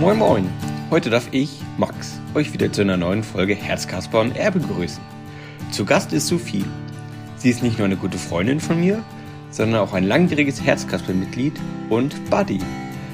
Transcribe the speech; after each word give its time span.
Moin 0.00 0.16
Moin! 0.16 0.48
Heute 0.88 1.10
darf 1.10 1.28
ich, 1.30 1.60
Max, 1.76 2.18
euch 2.34 2.54
wieder 2.54 2.72
zu 2.72 2.80
einer 2.80 2.96
neuen 2.96 3.22
Folge 3.22 3.54
Herzkasper 3.54 4.20
und 4.20 4.34
Er 4.34 4.50
begrüßen. 4.50 5.02
Zu 5.72 5.84
Gast 5.84 6.14
ist 6.14 6.28
Sophie. 6.28 6.64
Sie 7.36 7.50
ist 7.50 7.62
nicht 7.62 7.76
nur 7.76 7.84
eine 7.84 7.98
gute 7.98 8.16
Freundin 8.16 8.60
von 8.60 8.80
mir, 8.80 9.02
sondern 9.50 9.82
auch 9.82 9.92
ein 9.92 10.04
langjähriges 10.04 10.62
Herzkasper-Mitglied 10.62 11.52
und 11.90 12.30
Buddy. 12.30 12.60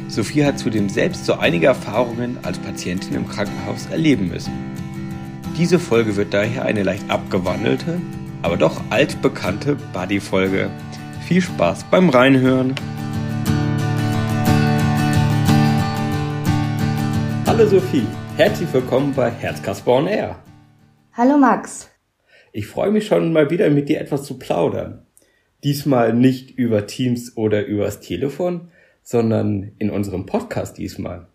Sophie 0.07 0.45
hat 0.45 0.61
zudem 0.61 0.89
selbst 0.89 1.27
so 1.27 1.35
einige 1.35 1.67
Erfahrungen 1.67 2.39
als 2.45 2.57
Patientin 2.61 3.17
im 3.17 3.29
Krankenhaus 3.29 3.87
erleben 3.87 4.29
müssen. 4.29 4.53
Diese 5.59 5.81
Folge 5.81 6.15
wird 6.15 6.33
daher 6.35 6.67
eine 6.67 6.85
leicht 6.85 7.11
abgewandelte, 7.11 8.01
aber 8.43 8.57
doch 8.57 8.81
altbekannte 8.91 9.77
Buddy-Folge. 9.93 10.71
Viel 11.27 11.43
Spaß 11.43 11.83
beim 11.91 12.11
Reinhören! 12.11 12.77
Hallo 17.57 17.71
Sophie, 17.71 18.07
herzlich 18.37 18.71
willkommen 18.71 19.15
bei 19.15 19.31
Herzkasper 19.31 19.93
on 19.93 20.09
Air. 20.09 20.37
Hallo 21.15 21.39
Max. 21.39 21.89
Ich 22.53 22.67
freue 22.67 22.91
mich 22.91 23.07
schon 23.07 23.33
mal 23.33 23.49
wieder 23.49 23.71
mit 23.71 23.89
dir 23.89 23.99
etwas 23.99 24.25
zu 24.25 24.39
plaudern. 24.39 25.07
Diesmal 25.65 26.13
nicht 26.13 26.51
über 26.59 26.87
Teams 26.87 27.35
oder 27.35 27.65
übers 27.65 28.01
Telefon, 28.01 28.69
sondern 29.03 29.73
in 29.79 29.89
unserem 29.89 30.27
Podcast 30.27 30.77
diesmal. 30.77 31.29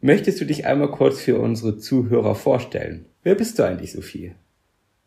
Möchtest 0.00 0.40
du 0.40 0.44
dich 0.44 0.66
einmal 0.66 0.90
kurz 0.90 1.20
für 1.20 1.38
unsere 1.38 1.78
Zuhörer 1.78 2.34
vorstellen? 2.34 3.06
Wer 3.22 3.36
bist 3.36 3.56
du 3.60 3.62
eigentlich, 3.62 3.92
Sophie? 3.92 4.34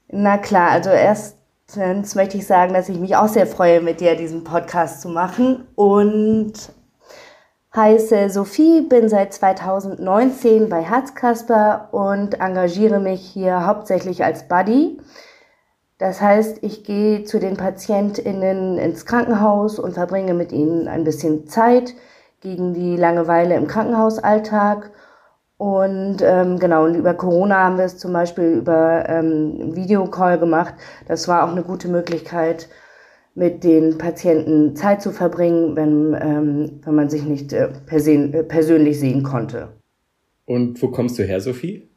Na 0.08 0.38
klar, 0.38 0.72
also 0.72 0.92
erstens 0.92 2.16
möchte 2.16 2.38
ich 2.38 2.48
sagen, 2.48 2.74
dass 2.74 2.88
ich 2.88 3.00
mich 3.00 3.18
auch 3.18 3.28
sehr 3.28 3.48
freue, 3.48 3.82
mit 3.82 4.00
dir 4.00 4.16
diesen 4.16 4.46
Podcast 4.46 5.02
zu 5.02 5.10
machen 5.10 5.66
und 5.76 6.54
heiße 7.76 8.30
Sophie, 8.30 8.82
bin 8.82 9.10
seit 9.10 9.34
2019 9.34 10.70
bei 10.70 10.82
Herzkasper 10.82 11.90
und 11.92 12.40
engagiere 12.40 13.00
mich 13.00 13.22
hier 13.22 13.66
hauptsächlich 13.66 14.24
als 14.24 14.48
Buddy. 14.48 15.00
Das 15.98 16.22
heißt, 16.22 16.60
ich 16.62 16.84
gehe 16.84 17.24
zu 17.24 17.40
den 17.40 17.58
PatientInnen 17.58 18.78
ins 18.78 19.06
Krankenhaus 19.06 19.80
und 19.80 19.94
verbringe 19.94 20.34
mit 20.34 20.52
ihnen 20.52 20.88
ein 20.88 21.04
bisschen 21.04 21.48
Zeit 21.48 21.94
gegen 22.42 22.74
die 22.74 22.98
Langeweile 22.98 23.56
im 23.56 23.68
Krankenhausalltag. 23.68 24.92
Und 25.58 26.18
ähm, 26.22 26.60
genau, 26.60 26.84
und 26.86 26.96
über 26.96 27.14
Corona 27.14 27.64
haben 27.64 27.78
wir 27.78 27.86
es 27.86 27.98
zum 27.98 28.12
Beispiel 28.12 28.52
über 28.52 29.08
ähm, 29.08 29.76
Videocall 29.76 30.38
gemacht. 30.38 30.74
Das 31.08 31.28
war 31.28 31.46
auch 31.46 31.52
eine 31.52 31.64
gute 31.64 31.88
Möglichkeit, 31.88 32.68
mit 33.36 33.64
den 33.64 33.98
Patienten 33.98 34.76
Zeit 34.76 35.02
zu 35.02 35.12
verbringen, 35.12 35.76
wenn, 35.76 36.16
ähm, 36.20 36.80
wenn 36.84 36.96
man 36.96 37.10
sich 37.10 37.24
nicht 37.24 37.52
äh, 37.54 37.70
äh, 37.70 38.44
persönlich 38.44 39.00
sehen 39.00 39.24
konnte. 39.24 39.70
Und 40.46 40.82
wo 40.82 40.90
kommst 40.90 41.18
du 41.18 41.24
her, 41.24 41.42
Sophie? 41.42 41.90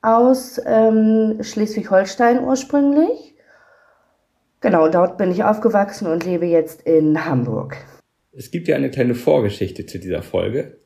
Aus 0.00 0.60
ähm, 0.64 1.38
Schleswig-Holstein 1.40 2.44
ursprünglich. 2.44 3.34
Genau, 4.60 4.88
dort 4.88 5.18
bin 5.18 5.30
ich 5.30 5.44
aufgewachsen 5.44 6.06
und 6.06 6.24
lebe 6.24 6.46
jetzt 6.46 6.82
in 6.82 7.24
Hamburg. 7.24 7.76
Es 8.32 8.50
gibt 8.50 8.68
ja 8.68 8.76
eine 8.76 8.90
kleine 8.90 9.14
Vorgeschichte 9.14 9.86
zu 9.86 9.98
dieser 9.98 10.22
Folge. 10.22 10.78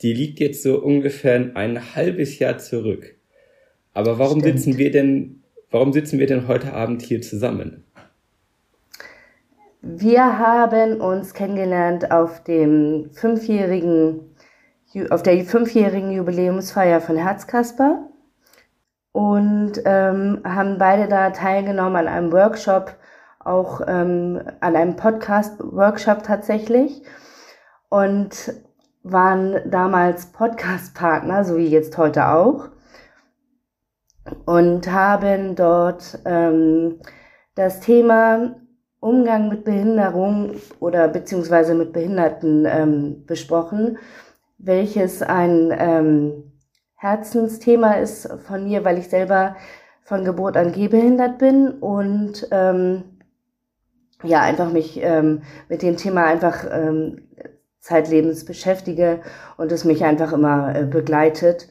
Die 0.00 0.14
liegt 0.14 0.40
jetzt 0.40 0.62
so 0.62 0.82
ungefähr 0.82 1.50
ein 1.54 1.94
halbes 1.94 2.38
Jahr 2.38 2.58
zurück. 2.58 3.14
Aber 3.92 4.18
warum 4.18 4.40
Stimmt. 4.40 4.58
sitzen 4.58 4.78
wir 4.78 4.90
denn, 4.90 5.42
warum 5.70 5.92
sitzen 5.92 6.18
wir 6.18 6.26
denn 6.26 6.48
heute 6.48 6.72
Abend 6.72 7.02
hier 7.02 7.20
zusammen? 7.20 7.84
Wir 9.86 10.38
haben 10.38 11.02
uns 11.02 11.34
kennengelernt 11.34 12.10
auf 12.10 12.42
dem 12.42 13.10
fünfjährigen, 13.12 14.34
auf 15.10 15.22
der 15.22 15.44
fünfjährigen 15.44 16.10
Jubiläumsfeier 16.10 17.02
von 17.02 17.18
Herzkasper 17.18 18.08
und 19.12 19.72
ähm, 19.84 20.40
haben 20.42 20.78
beide 20.78 21.06
da 21.06 21.28
teilgenommen 21.30 21.96
an 21.96 22.08
einem 22.08 22.32
Workshop, 22.32 22.96
auch 23.40 23.82
ähm, 23.86 24.40
an 24.60 24.74
einem 24.74 24.96
Podcast-Workshop 24.96 26.22
tatsächlich. 26.22 27.02
Und 27.90 28.54
waren 29.02 29.70
damals 29.70 30.32
Podcast-Partner, 30.32 31.44
so 31.44 31.58
wie 31.58 31.68
jetzt 31.68 31.98
heute 31.98 32.28
auch, 32.28 32.70
und 34.46 34.90
haben 34.90 35.56
dort 35.56 36.18
ähm, 36.24 37.00
das 37.54 37.80
Thema 37.80 38.56
Umgang 39.04 39.50
mit 39.50 39.64
Behinderung 39.64 40.52
oder 40.80 41.08
beziehungsweise 41.08 41.74
mit 41.74 41.92
Behinderten 41.92 42.66
ähm, 42.66 43.24
besprochen, 43.26 43.98
welches 44.56 45.20
ein 45.20 45.70
ähm, 45.76 46.52
Herzensthema 46.96 47.94
ist 47.94 48.26
von 48.46 48.64
mir, 48.64 48.82
weil 48.82 48.96
ich 48.96 49.08
selber 49.08 49.56
von 50.04 50.24
Geburt 50.24 50.56
an 50.56 50.72
gehbehindert 50.72 51.36
bin 51.36 51.72
und 51.72 52.48
ähm, 52.50 53.04
ja, 54.22 54.40
einfach 54.40 54.72
mich 54.72 54.98
ähm, 55.02 55.42
mit 55.68 55.82
dem 55.82 55.98
Thema 55.98 56.24
einfach 56.24 56.64
ähm, 56.70 57.28
zeitlebens 57.80 58.46
beschäftige 58.46 59.20
und 59.58 59.70
es 59.70 59.84
mich 59.84 60.02
einfach 60.02 60.32
immer 60.32 60.74
äh, 60.74 60.84
begleitet. 60.84 61.68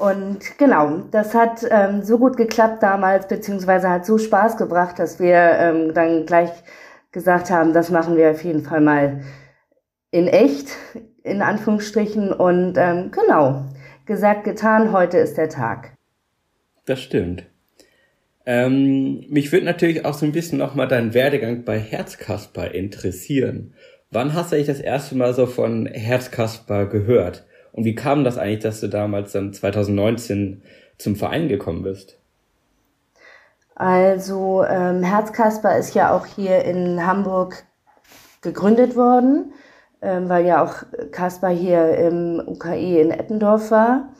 Und 0.00 0.56
genau, 0.56 1.02
das 1.10 1.34
hat 1.34 1.62
ähm, 1.70 2.02
so 2.02 2.18
gut 2.18 2.38
geklappt 2.38 2.82
damals, 2.82 3.28
beziehungsweise 3.28 3.90
hat 3.90 4.06
so 4.06 4.16
Spaß 4.16 4.56
gebracht, 4.56 4.98
dass 4.98 5.20
wir 5.20 5.36
ähm, 5.36 5.92
dann 5.92 6.24
gleich 6.24 6.48
gesagt 7.12 7.50
haben, 7.50 7.74
das 7.74 7.90
machen 7.90 8.16
wir 8.16 8.30
auf 8.30 8.42
jeden 8.42 8.62
Fall 8.62 8.80
mal 8.80 9.20
in 10.10 10.26
echt, 10.26 10.68
in 11.22 11.42
Anführungsstrichen. 11.42 12.32
Und 12.32 12.78
ähm, 12.78 13.10
genau, 13.10 13.66
gesagt, 14.06 14.44
getan, 14.44 14.92
heute 14.92 15.18
ist 15.18 15.36
der 15.36 15.50
Tag. 15.50 15.92
Das 16.86 17.02
stimmt. 17.02 17.44
Ähm, 18.46 19.26
mich 19.28 19.52
würde 19.52 19.66
natürlich 19.66 20.06
auch 20.06 20.14
so 20.14 20.24
ein 20.24 20.32
bisschen 20.32 20.56
nochmal 20.56 20.88
dein 20.88 21.12
Werdegang 21.12 21.66
bei 21.66 21.78
Herzkasper 21.78 22.72
interessieren. 22.72 23.74
Wann 24.10 24.32
hast 24.32 24.50
du 24.50 24.56
eigentlich 24.56 24.66
das 24.66 24.80
erste 24.80 25.14
Mal 25.14 25.34
so 25.34 25.44
von 25.44 25.84
Herzkasper 25.84 26.86
gehört? 26.86 27.44
Und 27.72 27.84
wie 27.84 27.94
kam 27.94 28.24
das 28.24 28.38
eigentlich, 28.38 28.60
dass 28.60 28.80
du 28.80 28.88
damals 28.88 29.32
dann 29.32 29.52
2019 29.52 30.62
zum 30.98 31.16
Verein 31.16 31.48
gekommen 31.48 31.82
bist? 31.82 32.18
Also 33.74 34.62
ähm, 34.68 35.02
Herzkasper 35.02 35.78
ist 35.78 35.94
ja 35.94 36.14
auch 36.14 36.26
hier 36.26 36.64
in 36.64 37.06
Hamburg 37.06 37.64
gegründet 38.42 38.94
worden, 38.94 39.52
ähm, 40.02 40.28
weil 40.28 40.44
ja 40.44 40.62
auch 40.62 40.82
Kasper 41.12 41.48
hier 41.48 41.96
im 41.96 42.42
UKE 42.46 43.00
in 43.00 43.10
Eppendorf 43.10 43.70
war. 43.70 44.10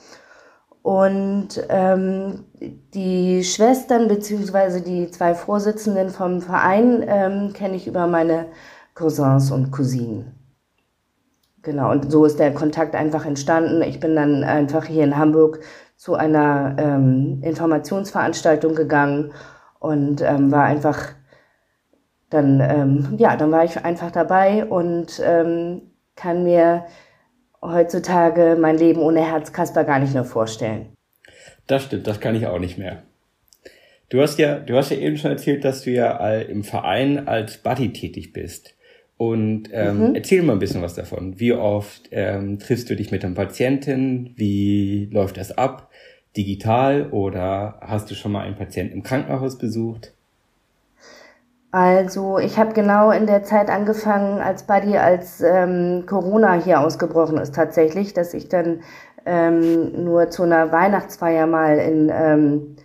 Und 0.82 1.62
ähm, 1.68 2.46
die 2.94 3.44
Schwestern 3.44 4.08
beziehungsweise 4.08 4.80
die 4.80 5.10
zwei 5.10 5.34
Vorsitzenden 5.34 6.08
vom 6.08 6.40
Verein 6.40 7.04
ähm, 7.06 7.52
kenne 7.52 7.76
ich 7.76 7.86
über 7.86 8.06
meine 8.06 8.46
Cousins 8.94 9.50
und 9.50 9.70
Cousinen. 9.70 10.39
Genau, 11.62 11.90
und 11.90 12.10
so 12.10 12.24
ist 12.24 12.38
der 12.38 12.54
Kontakt 12.54 12.94
einfach 12.94 13.26
entstanden. 13.26 13.82
Ich 13.82 14.00
bin 14.00 14.16
dann 14.16 14.44
einfach 14.44 14.86
hier 14.86 15.04
in 15.04 15.18
Hamburg 15.18 15.60
zu 15.96 16.14
einer 16.14 16.76
ähm, 16.78 17.40
Informationsveranstaltung 17.42 18.74
gegangen 18.74 19.32
und 19.78 20.22
ähm, 20.22 20.50
war 20.50 20.64
einfach 20.64 21.12
dann, 22.30 22.60
ähm, 22.60 23.16
ja, 23.18 23.36
dann 23.36 23.50
war 23.50 23.64
ich 23.64 23.84
einfach 23.84 24.10
dabei 24.10 24.64
und 24.64 25.20
ähm, 25.22 25.82
kann 26.16 26.44
mir 26.44 26.86
heutzutage 27.60 28.56
mein 28.58 28.78
Leben 28.78 29.02
ohne 29.02 29.20
Herzkasper 29.20 29.84
gar 29.84 29.98
nicht 29.98 30.14
mehr 30.14 30.24
vorstellen. 30.24 30.96
Das 31.66 31.84
stimmt, 31.84 32.06
das 32.06 32.20
kann 32.20 32.34
ich 32.34 32.46
auch 32.46 32.58
nicht 32.58 32.78
mehr. 32.78 33.02
Du 34.08 34.20
hast 34.20 34.38
ja, 34.38 34.58
du 34.58 34.76
hast 34.76 34.90
ja 34.90 34.96
eben 34.96 35.16
schon 35.16 35.30
erzählt, 35.30 35.64
dass 35.64 35.82
du 35.82 35.90
ja 35.90 36.16
im 36.40 36.64
Verein 36.64 37.28
als 37.28 37.58
Buddy 37.58 37.92
tätig 37.92 38.32
bist. 38.32 38.74
Und 39.20 39.68
ähm, 39.74 40.08
mhm. 40.08 40.14
erzähl 40.14 40.42
mal 40.42 40.54
ein 40.54 40.60
bisschen 40.60 40.80
was 40.80 40.94
davon. 40.94 41.38
Wie 41.38 41.52
oft 41.52 42.08
ähm, 42.10 42.58
triffst 42.58 42.88
du 42.88 42.96
dich 42.96 43.10
mit 43.10 43.22
einem 43.22 43.34
Patienten? 43.34 44.32
Wie 44.36 45.10
läuft 45.12 45.36
das 45.36 45.58
ab? 45.58 45.90
Digital 46.38 47.10
oder 47.10 47.76
hast 47.82 48.10
du 48.10 48.14
schon 48.14 48.32
mal 48.32 48.46
einen 48.46 48.56
Patienten 48.56 48.94
im 48.94 49.02
Krankenhaus 49.02 49.58
besucht? 49.58 50.14
Also 51.70 52.38
ich 52.38 52.58
habe 52.58 52.72
genau 52.72 53.10
in 53.10 53.26
der 53.26 53.42
Zeit 53.42 53.68
angefangen 53.68 54.40
als 54.40 54.62
Buddy, 54.62 54.96
als 54.96 55.42
ähm, 55.42 56.04
Corona 56.06 56.54
hier 56.54 56.80
ausgebrochen 56.80 57.36
ist 57.36 57.54
tatsächlich, 57.54 58.14
dass 58.14 58.32
ich 58.32 58.48
dann 58.48 58.80
ähm, 59.26 60.02
nur 60.02 60.30
zu 60.30 60.44
einer 60.44 60.72
Weihnachtsfeier 60.72 61.46
mal 61.46 61.76
in, 61.76 62.10
ähm, 62.10 62.76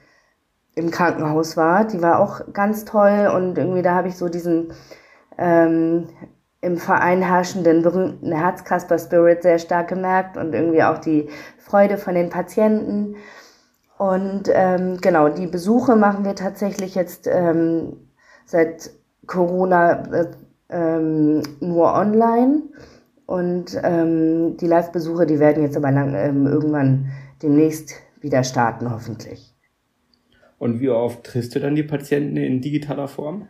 im 0.76 0.92
Krankenhaus 0.92 1.56
war. 1.56 1.88
Die 1.88 2.02
war 2.02 2.20
auch 2.20 2.52
ganz 2.52 2.84
toll 2.84 3.32
und 3.34 3.58
irgendwie 3.58 3.84
da 3.84 3.96
habe 3.96 4.10
ich 4.10 4.18
so 4.18 4.28
diesen 4.28 4.74
ähm, 5.38 6.08
im 6.62 6.78
Verein 6.78 7.22
herrschenden 7.22 7.84
berühmten 7.84 8.32
Herzkasper-Spirit 8.32 9.44
sehr 9.44 9.60
stark 9.60 9.88
gemerkt 9.88 10.36
und 10.36 10.54
irgendwie 10.54 10.84
auch 10.84 10.98
die 10.98 11.30
Freude 11.60 11.98
von 11.98 12.16
den 12.16 12.30
Patienten. 12.30 13.16
Und 13.98 14.50
ähm, 14.52 14.98
genau, 15.00 15.30
die 15.30 15.48
Besuche 15.48 15.96
machen 15.96 16.26
wir 16.26 16.36
tatsächlich 16.36 16.96
jetzt 16.96 17.28
ähm, 17.28 17.98
seit 18.46 18.92
Corona 19.28 20.04
äh, 20.12 20.26
ähm, 20.70 21.44
nur 21.60 21.94
online. 21.94 22.64
Und 23.26 23.80
ähm, 23.84 24.58
die 24.58 24.68
Live-Besuche, 24.68 25.26
die 25.26 25.40
werden 25.40 25.64
jetzt 25.64 25.78
aber 25.78 25.92
lang, 25.92 26.14
ähm, 26.16 26.46
irgendwann 26.46 27.12
demnächst 27.42 27.94
wieder 28.22 28.44
starten, 28.44 28.92
hoffentlich. 28.92 29.54
Und 30.58 30.80
wie 30.80 30.90
oft 30.90 31.24
triffst 31.24 31.56
du 31.56 31.60
dann 31.60 31.76
die 31.76 31.84
Patienten 31.84 32.38
in 32.38 32.62
digitaler 32.62 33.08
Form? 33.08 33.48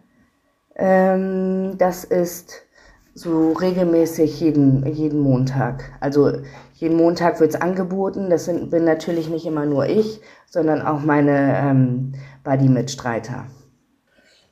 Ähm, 0.75 1.77
das 1.77 2.04
ist 2.04 2.66
so 3.13 3.54
regelmäßig 3.54 4.42
jeden, 4.42 4.86
jeden 4.94 5.19
Montag. 5.19 5.92
Also 6.01 6.31
jeden 6.74 6.98
Montag 6.98 7.39
wird's 7.39 7.56
angeboten. 7.56 8.30
Das 8.30 8.45
sind, 8.45 8.72
bin 8.72 8.83
natürlich 8.83 9.30
nicht 9.30 9.45
immer 9.45 9.66
nur 9.66 9.88
ich, 9.88 10.19
sondern 10.48 10.81
auch 10.81 11.01
meine 11.01 11.57
ähm, 11.57 12.13
Buddy-Mitstreiter. 12.44 13.45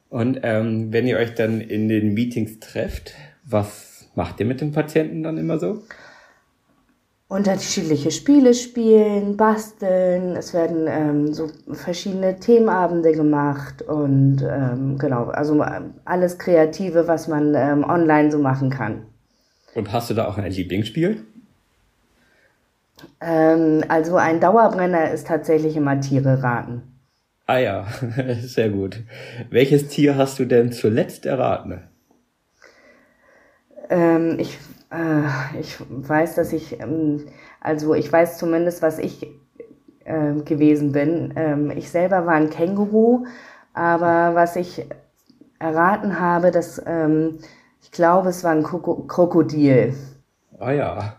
Und 0.09 0.39
ähm, 0.43 0.93
wenn 0.93 1.07
ihr 1.07 1.17
euch 1.17 1.33
dann 1.33 1.59
in 1.59 1.89
den 1.89 2.13
Meetings 2.13 2.59
trefft, 2.59 3.15
was 3.43 4.09
macht 4.15 4.39
ihr 4.39 4.45
mit 4.45 4.61
den 4.61 4.71
Patienten 4.71 5.23
dann 5.23 5.37
immer 5.37 5.59
so? 5.59 5.81
Unterschiedliche 7.33 8.11
Spiele 8.11 8.53
spielen, 8.53 9.35
basteln. 9.37 10.35
Es 10.35 10.53
werden 10.53 10.85
ähm, 10.87 11.33
so 11.33 11.49
verschiedene 11.71 12.39
Themenabende 12.39 13.11
gemacht 13.11 13.81
und 13.81 14.45
ähm, 14.47 14.97
genau, 14.99 15.25
also 15.29 15.61
ähm, 15.63 15.95
alles 16.05 16.37
Kreative, 16.37 17.07
was 17.07 17.27
man 17.27 17.55
ähm, 17.55 17.83
online 17.83 18.31
so 18.31 18.37
machen 18.37 18.69
kann. 18.69 19.07
Und 19.73 19.91
hast 19.91 20.11
du 20.11 20.13
da 20.13 20.27
auch 20.27 20.37
ein 20.37 20.51
Lieblingsspiel? 20.51 21.23
Ähm, 23.19 23.83
also 23.87 24.17
ein 24.17 24.39
Dauerbrenner 24.39 25.11
ist 25.11 25.27
tatsächlich 25.27 25.75
immer 25.75 25.99
Tiere 25.99 26.43
raten. 26.43 26.83
Ah 27.47 27.57
ja, 27.57 27.87
sehr 28.41 28.69
gut. 28.69 29.01
Welches 29.49 29.87
Tier 29.87 30.17
hast 30.17 30.37
du 30.37 30.45
denn 30.45 30.71
zuletzt 30.71 31.25
erraten? 31.25 31.81
Ähm, 33.89 34.37
ich 34.39 34.59
äh, 34.93 35.59
ich 35.59 35.77
weiß, 35.89 36.35
dass 36.35 36.53
ich, 36.53 36.79
ähm, 36.79 37.25
also 37.59 37.93
ich 37.93 38.11
weiß 38.11 38.37
zumindest, 38.37 38.81
was 38.81 38.99
ich 38.99 39.27
äh, 40.05 40.33
gewesen 40.45 40.91
bin. 40.91 41.33
Ähm, 41.35 41.71
ich 41.71 41.89
selber 41.89 42.25
war 42.25 42.33
ein 42.33 42.49
Känguru, 42.49 43.25
aber 43.73 44.35
was 44.35 44.55
ich 44.55 44.85
erraten 45.59 46.19
habe, 46.19 46.51
dass 46.51 46.81
ähm, 46.85 47.39
ich 47.81 47.91
glaube, 47.91 48.29
es 48.29 48.43
war 48.43 48.51
ein 48.51 48.63
Koko 48.63 49.03
Krokodil. 49.07 49.93
Ah 50.59 50.71
ja, 50.71 51.17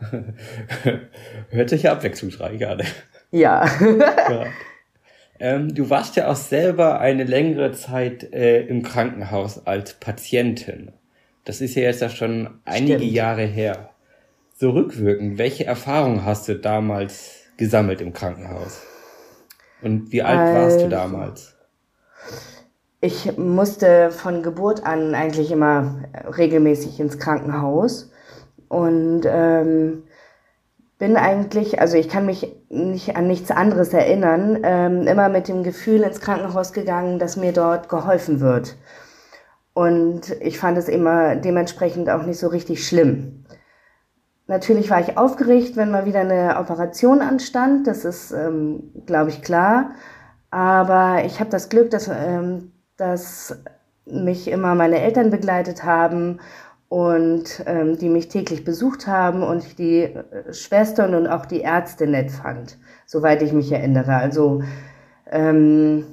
hört 1.51 1.71
sich 1.71 1.83
ja 1.83 1.93
abwechslungsreich 1.93 2.67
an. 2.67 2.83
Ja. 3.31 3.67
ja. 3.81 4.45
Ähm, 5.41 5.75
du 5.75 5.91
warst 5.91 6.15
ja 6.15 6.29
auch 6.29 6.37
selber 6.37 7.01
eine 7.01 7.25
längere 7.25 7.73
Zeit 7.73 8.33
äh, 8.33 8.63
im 8.67 8.85
Krankenhaus 8.85 9.67
als 9.67 9.95
Patientin. 9.95 10.93
Das 11.45 11.61
ist 11.61 11.75
ja 11.75 11.83
jetzt 11.83 12.01
ja 12.01 12.09
schon 12.09 12.61
einige 12.65 12.99
Stimmt. 12.99 13.13
Jahre 13.13 13.43
her. 13.43 13.91
So 14.57 14.71
rückwirkend, 14.71 15.39
welche 15.39 15.67
Erfahrungen 15.67 16.25
hast 16.25 16.49
du 16.49 16.57
damals 16.57 17.43
gesammelt 17.57 18.01
im 18.01 18.13
Krankenhaus? 18.13 18.83
Und 19.83 20.13
wie 20.13 20.23
alt 20.23 20.39
also, 20.39 20.55
warst 20.55 20.81
du 20.81 20.89
damals? 20.89 21.55
Ich 23.01 23.37
musste 23.37 24.11
von 24.11 24.43
Geburt 24.43 24.87
an 24.87 25.15
eigentlich 25.15 25.51
immer 25.51 26.05
regelmäßig 26.37 26.99
ins 27.01 27.19
Krankenhaus 27.19 28.11
und 28.69 29.23
ähm, 29.27 30.05
bin 30.99 31.17
eigentlich, 31.19 31.81
also 31.81 31.99
ich 31.99 32.09
kann 32.09 32.25
mich 32.25 32.49
nicht 32.71 33.15
an 33.17 33.27
nichts 33.27 33.51
anderes 33.51 33.93
erinnern, 33.93 34.61
ähm, 34.63 35.07
immer 35.07 35.29
mit 35.29 35.49
dem 35.49 35.63
Gefühl 35.63 36.01
ins 36.01 36.21
Krankenhaus 36.21 36.73
gegangen, 36.73 37.19
dass 37.19 37.37
mir 37.37 37.53
dort 37.53 37.91
geholfen 37.91 38.41
wird. 38.41 38.77
Und 39.75 40.31
ich 40.41 40.59
fand 40.59 40.79
es 40.79 40.89
immer 40.89 41.37
dementsprechend 41.37 42.09
auch 42.09 42.25
nicht 42.25 42.39
so 42.39 42.47
richtig 42.49 42.87
schlimm. 42.87 43.45
Natürlich 44.47 44.91
war 44.91 45.01
ich 45.01 45.19
aufgeregt, 45.19 45.77
wenn 45.77 45.91
mal 45.91 46.07
wieder 46.07 46.21
eine 46.21 46.59
Operation 46.59 47.21
anstand. 47.21 47.87
Das 47.87 48.05
ist, 48.05 48.31
ähm, 48.31 48.93
glaube 49.07 49.31
ich, 49.31 49.43
klar. 49.43 49.91
Aber 50.51 51.25
ich 51.25 51.41
habe 51.41 51.51
das 51.51 51.69
Glück, 51.69 51.91
dass, 51.91 52.09
ähm, 52.09 52.73
dass 52.97 53.59
mich 54.07 54.49
immer 54.49 54.75
meine 54.75 55.01
Eltern 55.01 55.31
begleitet 55.31 55.83
haben 55.83 56.41
und 56.89 57.65
ähm, 57.67 57.99
die 57.99 58.09
mich 58.09 58.29
täglich 58.29 58.65
besucht 58.65 59.07
haben 59.07 59.43
und 59.43 59.65
ich 59.65 59.75
die 59.75 60.03
äh, 60.03 60.53
Schwestern 60.53 61.15
und 61.15 61.27
auch 61.27 61.47
die 61.47 61.61
Ärzte 61.61 62.07
nett 62.07 62.31
fand, 62.31 62.79
soweit 63.07 63.43
ich 63.43 63.53
mich 63.53 63.73
erinnere. 63.73 64.15
Also 64.15 64.63
ähm, 65.31 66.07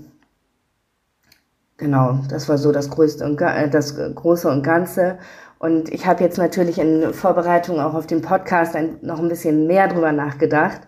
Genau, 1.81 2.19
das 2.29 2.47
war 2.47 2.59
so 2.59 2.71
das 2.71 2.91
Größte 2.91 3.25
und 3.25 3.41
äh, 3.41 3.67
das 3.67 3.95
Große 3.95 4.47
und 4.47 4.61
Ganze. 4.61 5.17
Und 5.57 5.89
ich 5.89 6.05
habe 6.05 6.23
jetzt 6.23 6.37
natürlich 6.37 6.77
in 6.77 7.11
Vorbereitung 7.11 7.79
auch 7.79 7.95
auf 7.95 8.05
den 8.05 8.21
Podcast 8.21 8.75
ein, 8.75 8.99
noch 9.01 9.17
ein 9.17 9.29
bisschen 9.29 9.65
mehr 9.65 9.87
drüber 9.87 10.11
nachgedacht. 10.11 10.81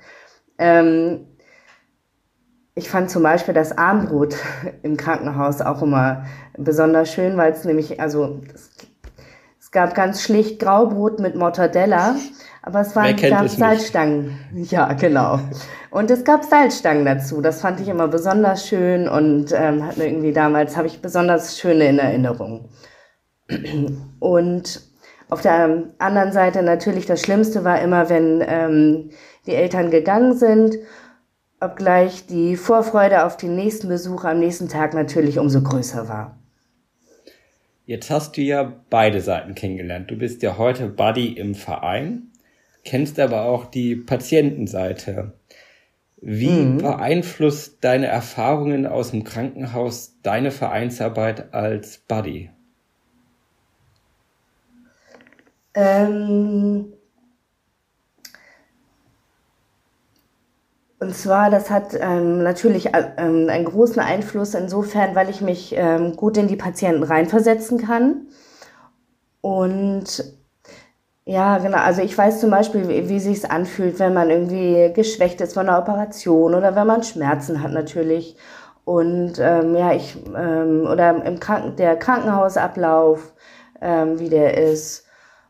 Ähm, 0.60 1.25
ich 2.75 2.92
fand 2.92 3.10
zum 3.10 3.24
Beispiel 3.24 3.56
das 3.56 3.75
Armbrot 3.75 4.36
im 4.84 4.95
Krankenhaus 4.95 5.62
auch 5.62 5.81
immer 5.81 6.25
besonders 6.60 7.12
schön, 7.12 7.38
weil 7.38 7.54
es 7.54 7.66
nämlich, 7.66 8.00
also 8.00 8.42
es, 8.54 8.69
es, 9.60 9.72
gab 9.72 9.96
ganz 9.96 10.22
schlicht 10.22 10.60
Graubrot 10.60 11.19
mit 11.19 11.34
Mortadella, 11.34 12.16
aber 12.63 12.80
es 12.80 12.95
waren 12.95 13.15
gab 13.18 13.48
Salzstangen. 13.50 14.39
Ja, 14.56 14.94
genau. 14.94 15.39
Und 15.92 16.10
es 16.10 16.24
gab 16.24 16.45
Salzstangen 16.45 17.06
dazu. 17.06 17.42
Das 17.42 17.62
fand 17.62 17.81
ich 17.81 17.89
immer 17.89 18.07
besonders 18.07 18.68
schön 18.68 19.07
und 19.07 19.51
ähm, 19.51 19.86
hat 19.86 19.98
mir 19.98 20.07
irgendwie 20.07 20.31
damals 20.31 20.77
habe 20.77 20.88
ich 20.88 21.01
besonders 21.01 21.60
schöne 21.60 21.89
in 21.89 22.00
Erinnerung. 22.00 22.69
Und 24.19 24.81
auf 25.30 25.42
der 25.42 25.83
anderen 25.98 26.31
Seite 26.31 26.63
natürlich 26.63 27.06
das 27.06 27.21
Schlimmste 27.21 27.65
war 27.65 27.81
immer, 27.81 28.10
wenn 28.10 28.42
ähm, 28.48 29.10
die 29.45 29.54
Eltern 29.54 29.92
gegangen 29.92 30.33
sind, 30.38 30.77
obgleich 31.60 32.25
die 32.27 32.56
Vorfreude 32.56 33.25
auf 33.25 33.36
den 33.36 33.56
nächsten 33.56 33.89
Besuch 33.89 34.24
am 34.24 34.39
nächsten 34.39 34.69
Tag 34.69 34.94
natürlich 34.94 35.38
umso 35.38 35.62
größer 35.62 36.07
war. 36.07 36.38
Jetzt 37.86 38.10
hast 38.10 38.38
du 38.38 38.42
ja 38.42 38.71
beide 38.89 39.19
Seiten 39.19 39.56
kennengelernt. 39.56 40.10
Du 40.10 40.15
bist 40.15 40.42
ja 40.42 40.57
heute 40.57 40.88
Buddy 40.88 41.33
im 41.33 41.56
Verein, 41.56 42.31
kennst 42.83 43.19
aber 43.19 43.44
auch 43.44 43.65
die 43.65 43.95
Patientenseite. 43.95 45.33
Wie 46.25 46.50
mhm. 46.50 46.77
beeinflusst 46.77 47.83
deine 47.83 48.07
Erfahrungen 48.07 48.85
aus 48.85 49.12
dem 49.12 49.24
Krankenhaus 49.25 50.19
deine 50.21 50.51
Vereinsarbeit 50.51 51.53
als 51.53 51.97
Buddy? 51.97 52.50
Ähm, 55.75 56.93
und 61.00 61.15
zwar, 61.15 61.50
das 61.50 61.69
hat 61.69 61.93
ähm, 62.00 62.43
natürlich 62.43 62.91
ähm, 62.93 63.50
einen 63.50 63.65
großen 63.65 64.00
Einfluss 64.00 64.53
insofern, 64.53 65.15
weil 65.15 65.29
ich 65.29 65.41
mich 65.41 65.74
ähm, 65.75 66.15
gut 66.15 66.38
in 66.38 66.48
die 66.48 66.55
Patienten 66.55 67.03
reinversetzen 67.03 67.79
kann 67.79 68.27
und 69.41 70.24
ja, 71.25 71.58
genau. 71.58 71.77
Also 71.77 72.01
ich 72.01 72.18
weiß 72.18 72.42
zum 72.42 72.50
Beispiel, 72.51 72.88
wie, 72.89 73.08
wie 73.10 73.20
sich's 73.20 73.46
anfühlt, 73.46 74.00
wenn 74.00 74.13
man 74.13 74.30
irgendwie 74.30 74.92
geschwächt 74.94 75.39
ist 75.42 75.53
von 75.53 75.70
einer 75.70 75.80
Operation 75.80 76.53
oder 76.53 76.75
wenn 76.75 76.88
man 76.88 77.03
Schmerzen 77.03 77.63
hat 77.63 77.72
natürlich. 77.72 78.36
Und 78.86 79.36
ähm, 79.39 79.75
ja, 79.75 79.94
ich 79.94 80.18
ähm, 80.36 80.86
oder 80.92 81.24
im 81.24 81.39
Kranken 81.39 81.77
der 81.77 81.96
Krankenhausablauf, 81.96 83.34
ähm, 83.82 84.20
wie 84.20 84.30
der 84.30 84.58
ist 84.58 85.06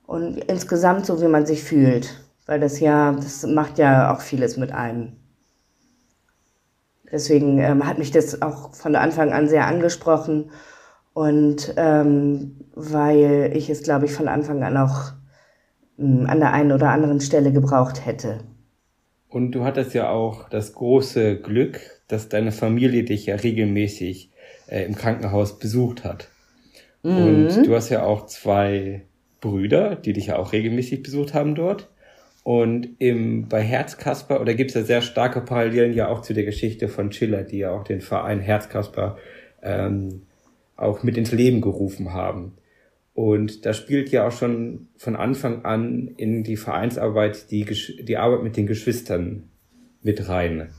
und 0.06 0.38
insgesamt 0.46 1.08
so, 1.08 1.22
wie 1.22 1.28
man 1.28 1.46
sich 1.48 1.64
fühlt, 1.64 2.14
weil 2.46 2.60
das 2.60 2.80
ja, 2.80 3.12
das 3.14 3.44
macht 3.48 3.80
ja 3.80 4.14
auch 4.14 4.22
vieles 4.22 4.58
mit 4.58 4.72
einem. 4.72 5.14
Deswegen 7.12 7.58
ähm, 7.60 7.88
hat 7.88 7.98
mich 7.98 8.12
das 8.12 8.42
auch 8.44 8.74
von 8.76 8.96
Anfang 8.96 9.34
an 9.34 9.48
sehr 9.48 9.66
angesprochen 9.66 10.52
und 11.14 11.74
ähm, 11.78 12.60
weil 12.76 13.52
ich 13.56 13.70
es, 13.70 13.84
glaube 13.84 14.06
ich, 14.06 14.14
von 14.14 14.28
Anfang 14.28 14.64
an 14.64 14.78
auch 14.78 15.14
an 15.98 16.40
der 16.40 16.54
einen 16.54 16.72
oder 16.72 16.90
anderen 16.90 17.22
Stelle 17.22 17.52
gebraucht 17.52 18.06
hätte. 18.06 18.40
Und 19.30 19.52
du 19.52 19.64
hattest 19.64 19.94
ja 19.94 20.10
auch 20.10 20.50
das 20.50 20.74
große 20.74 21.38
Glück, 21.38 21.80
dass 22.08 22.30
deine 22.30 22.52
Familie 22.52 23.04
dich 23.04 23.26
ja 23.26 23.36
regelmäßig 23.36 24.32
äh, 24.68 24.84
im 24.86 24.96
Krankenhaus 24.96 25.58
besucht 25.60 26.04
hat. 26.04 26.30
Mhm. 27.04 27.18
Und 27.18 27.68
du 27.68 27.76
hast 27.76 27.90
ja 27.90 28.04
auch 28.04 28.28
zwei 28.28 29.06
Brüder, 29.42 29.96
die 29.96 30.14
dich 30.14 30.28
ja 30.28 30.38
auch 30.38 30.54
regelmäßig 30.54 31.04
besucht 31.04 31.34
haben 31.34 31.56
dort. 31.56 31.90
Und 32.44 32.90
im, 33.00 33.48
bei 33.48 33.62
Herzkasper, 33.62 34.42
oder 34.42 34.54
gibt 34.54 34.72
es 34.72 34.76
ja 34.76 34.84
sehr 34.84 35.02
starke 35.02 35.42
Parallelen 35.42 35.94
ja 35.94 36.10
auch 36.10 36.22
zu 36.22 36.34
der 36.34 36.44
Geschichte 36.44 36.88
von 36.88 37.12
Schiller, 37.12 37.44
die 37.44 37.60
ja 37.60 37.72
auch 37.72 37.84
den 37.84 38.02
Verein 38.02 38.40
Herzkasper 38.40 39.18
ähm, 39.62 40.24
auch 40.76 41.04
mit 41.04 41.18
ins 41.18 41.32
Leben 41.32 41.62
gerufen 41.62 42.14
haben. 42.14 42.54
Und 43.14 43.66
da 43.66 43.74
spielt 43.74 44.10
ja 44.10 44.28
auch 44.28 44.32
schon 44.32 44.88
von 44.98 45.16
Anfang 45.16 45.66
an 45.66 46.10
in 46.18 46.44
die 46.44 46.58
Vereinsarbeit 46.58 47.52
die, 47.52 47.66
die 47.66 48.18
Arbeit 48.18 48.44
mit 48.44 48.58
den 48.58 48.66
Geschwistern 48.66 49.50
mit 50.02 50.28
rein. 50.30 50.70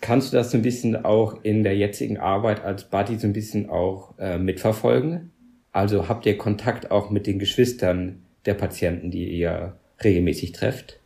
Kannst 0.00 0.32
du 0.32 0.36
das 0.36 0.50
so 0.50 0.58
ein 0.58 0.62
bisschen 0.62 1.04
auch 1.04 1.42
in 1.44 1.62
der 1.62 1.76
jetzigen 1.76 2.18
Arbeit 2.18 2.64
als 2.64 2.84
Buddy 2.84 3.16
so 3.16 3.26
ein 3.26 3.32
bisschen 3.32 3.68
auch 3.70 4.18
äh, 4.18 4.38
mitverfolgen? 4.38 5.30
Also 5.72 6.08
habt 6.08 6.26
ihr 6.26 6.36
Kontakt 6.36 6.90
auch 6.90 7.10
mit 7.10 7.26
den 7.26 7.38
Geschwistern 7.38 8.22
der 8.46 8.54
Patienten, 8.54 9.10
die 9.10 9.28
ihr 9.28 9.76
regelmäßig 10.02 10.52
trefft? 10.52 11.00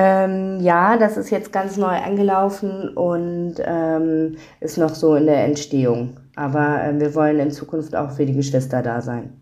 Ähm, 0.00 0.60
ja, 0.60 0.96
das 0.96 1.16
ist 1.16 1.30
jetzt 1.30 1.52
ganz 1.52 1.76
neu 1.76 1.88
angelaufen 1.88 2.90
und 2.90 3.56
ähm, 3.64 4.36
ist 4.60 4.78
noch 4.78 4.94
so 4.94 5.16
in 5.16 5.26
der 5.26 5.44
Entstehung. 5.44 6.20
Aber 6.36 6.84
äh, 6.84 7.00
wir 7.00 7.16
wollen 7.16 7.40
in 7.40 7.50
Zukunft 7.50 7.96
auch 7.96 8.12
für 8.12 8.24
die 8.24 8.32
Geschwister 8.32 8.80
da 8.80 9.00
sein. 9.00 9.32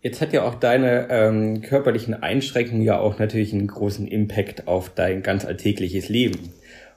Jetzt 0.00 0.20
hat 0.20 0.32
ja 0.32 0.42
auch 0.42 0.56
deine 0.56 1.06
ähm, 1.10 1.62
körperlichen 1.62 2.12
Einschränkungen 2.12 2.82
ja 2.82 2.98
auch 2.98 3.20
natürlich 3.20 3.52
einen 3.52 3.68
großen 3.68 4.08
Impact 4.08 4.66
auf 4.66 4.90
dein 4.92 5.22
ganz 5.22 5.44
alltägliches 5.44 6.08
Leben. 6.08 6.40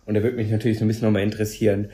Und 0.07 0.15
da 0.15 0.23
würde 0.23 0.37
mich 0.37 0.49
natürlich 0.49 0.79
so 0.79 0.85
ein 0.85 0.87
bisschen 0.87 1.05
nochmal 1.05 1.21
interessieren, 1.21 1.89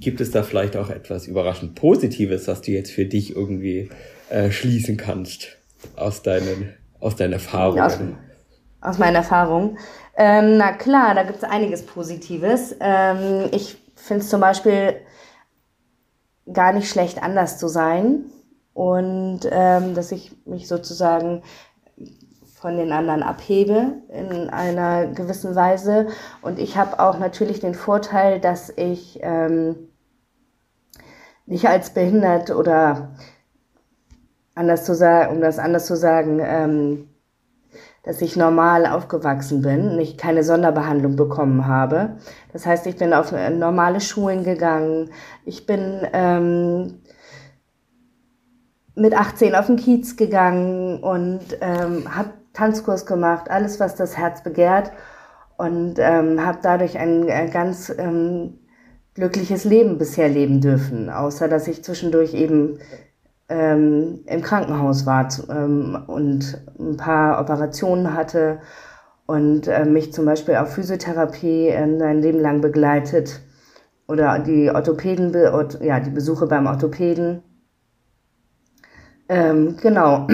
gibt 0.00 0.20
es 0.20 0.32
da 0.32 0.42
vielleicht 0.42 0.76
auch 0.76 0.90
etwas 0.90 1.28
überraschend 1.28 1.76
Positives, 1.76 2.48
was 2.48 2.62
du 2.62 2.72
jetzt 2.72 2.90
für 2.90 3.04
dich 3.04 3.36
irgendwie 3.36 3.90
äh, 4.30 4.50
schließen 4.50 4.96
kannst 4.96 5.56
aus 5.94 6.24
deinen, 6.24 6.74
aus 6.98 7.14
deinen 7.14 7.34
Erfahrungen? 7.34 7.80
Aus, 7.80 8.00
aus 8.86 8.98
meiner 8.98 9.18
Erfahrung. 9.18 9.78
Ähm, 10.16 10.56
na 10.56 10.72
klar, 10.72 11.14
da 11.14 11.24
gibt 11.24 11.38
es 11.38 11.44
einiges 11.44 11.84
Positives. 11.84 12.74
Ähm, 12.80 13.48
ich 13.52 13.76
finde 13.96 14.22
es 14.22 14.30
zum 14.30 14.40
Beispiel 14.40 14.94
gar 16.52 16.72
nicht 16.72 16.88
schlecht, 16.88 17.22
anders 17.22 17.58
zu 17.58 17.68
sein 17.68 18.26
und 18.72 19.40
ähm, 19.50 19.94
dass 19.94 20.12
ich 20.12 20.32
mich 20.46 20.68
sozusagen 20.68 21.42
von 22.54 22.76
den 22.76 22.92
anderen 22.92 23.22
abhebe 23.22 23.94
in 24.08 24.48
einer 24.50 25.08
gewissen 25.08 25.54
Weise. 25.54 26.06
Und 26.40 26.58
ich 26.58 26.76
habe 26.76 27.00
auch 27.00 27.18
natürlich 27.18 27.60
den 27.60 27.74
Vorteil, 27.74 28.40
dass 28.40 28.70
ich 28.70 29.18
ähm, 29.22 29.90
nicht 31.46 31.68
als 31.68 31.90
behindert 31.90 32.50
oder 32.50 33.10
anders 34.54 34.84
zu 34.84 34.94
sagen, 34.94 35.34
um 35.34 35.40
das 35.40 35.58
anders 35.58 35.86
zu 35.86 35.96
sagen, 35.96 36.40
ähm, 36.42 37.08
dass 38.06 38.22
ich 38.22 38.36
normal 38.36 38.86
aufgewachsen 38.86 39.62
bin, 39.62 39.96
nicht 39.96 40.16
keine 40.16 40.44
Sonderbehandlung 40.44 41.16
bekommen 41.16 41.66
habe. 41.66 42.16
Das 42.52 42.64
heißt, 42.64 42.86
ich 42.86 42.96
bin 42.96 43.12
auf 43.12 43.32
normale 43.32 44.00
Schulen 44.00 44.44
gegangen. 44.44 45.10
Ich 45.44 45.66
bin 45.66 46.06
ähm, 46.12 47.00
mit 48.94 49.12
18 49.12 49.56
auf 49.56 49.66
den 49.66 49.76
Kiez 49.76 50.16
gegangen 50.16 51.02
und 51.02 51.40
ähm, 51.60 52.16
habe 52.16 52.30
Tanzkurs 52.52 53.06
gemacht, 53.06 53.50
alles, 53.50 53.80
was 53.80 53.96
das 53.96 54.16
Herz 54.16 54.44
begehrt 54.44 54.92
und 55.56 55.96
ähm, 55.98 56.46
habe 56.46 56.58
dadurch 56.62 56.98
ein, 56.98 57.28
ein 57.28 57.50
ganz 57.50 57.92
ähm, 57.98 58.60
glückliches 59.14 59.64
Leben 59.64 59.98
bisher 59.98 60.28
leben 60.28 60.60
dürfen, 60.60 61.10
außer 61.10 61.48
dass 61.48 61.66
ich 61.66 61.82
zwischendurch 61.82 62.34
eben 62.34 62.78
ähm, 63.48 64.20
im 64.26 64.42
Krankenhaus 64.42 65.06
war 65.06 65.28
ähm, 65.50 66.02
und 66.06 66.62
ein 66.78 66.96
paar 66.96 67.40
Operationen 67.40 68.14
hatte 68.14 68.60
und 69.26 69.68
äh, 69.68 69.84
mich 69.84 70.12
zum 70.12 70.24
Beispiel 70.24 70.56
auf 70.56 70.74
Physiotherapie 70.74 71.68
äh, 71.68 71.76
ein 71.76 72.22
Leben 72.22 72.40
lang 72.40 72.60
begleitet 72.60 73.40
oder 74.08 74.38
die 74.38 74.70
Orthopäden, 74.70 75.34
ja, 75.80 76.00
die 76.00 76.10
Besuche 76.10 76.46
beim 76.46 76.66
Orthopäden 76.66 77.42
ähm, 79.28 79.76
genau. 79.80 80.26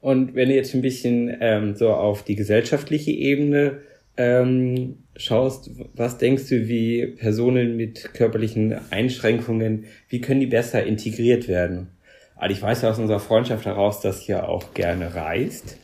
Und 0.00 0.34
wenn 0.34 0.48
du 0.48 0.54
jetzt 0.54 0.74
ein 0.74 0.80
bisschen 0.82 1.36
ähm, 1.40 1.76
so 1.76 1.90
auf 1.90 2.22
die 2.22 2.36
gesellschaftliche 2.36 3.10
Ebene 3.10 3.80
ähm, 4.16 5.04
schaust, 5.20 5.70
was 5.94 6.18
denkst 6.18 6.48
du, 6.48 6.68
wie 6.68 7.06
Personen 7.06 7.76
mit 7.76 8.14
körperlichen 8.14 8.78
Einschränkungen, 8.90 9.84
wie 10.08 10.20
können 10.20 10.40
die 10.40 10.46
besser 10.46 10.84
integriert 10.84 11.48
werden? 11.48 11.88
Also 12.36 12.54
ich 12.54 12.62
weiß 12.62 12.82
ja 12.82 12.90
aus 12.90 12.98
unserer 12.98 13.20
Freundschaft 13.20 13.66
heraus, 13.66 14.00
dass 14.00 14.26
ihr 14.28 14.48
auch 14.48 14.72
gerne 14.72 15.14
reist. 15.14 15.76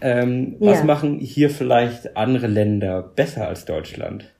Ähm, 0.00 0.56
ja. 0.60 0.70
Was 0.70 0.84
machen 0.84 1.18
hier 1.18 1.50
vielleicht 1.50 2.16
andere 2.16 2.46
Länder 2.46 3.02
besser 3.02 3.48
als 3.48 3.64
Deutschland? 3.64 4.32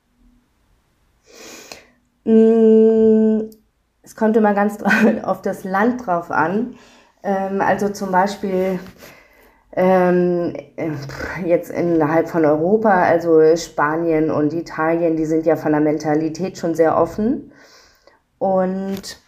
Mm, 2.23 3.49
es 4.01 4.15
kommt 4.15 4.37
immer 4.37 4.53
ganz 4.53 4.77
auf 5.23 5.41
das 5.41 5.65
Land 5.65 6.05
drauf 6.05 6.31
an. 6.31 6.75
Ähm, 7.21 7.59
also 7.59 7.89
zum 7.89 8.11
Beispiel 8.11 8.79
ähm, 9.77 10.53
jetzt 11.45 11.69
innerhalb 11.69 12.27
von 12.27 12.43
Europa, 12.45 13.03
also 13.03 13.55
Spanien 13.55 14.31
und 14.31 14.51
Italien, 14.51 15.15
die 15.15 15.25
sind 15.25 15.45
ja 15.45 15.55
von 15.55 15.71
der 15.71 15.81
Mentalität 15.81 16.57
schon 16.57 16.73
sehr 16.73 16.97
offen. 16.97 17.51
Und 18.39 19.21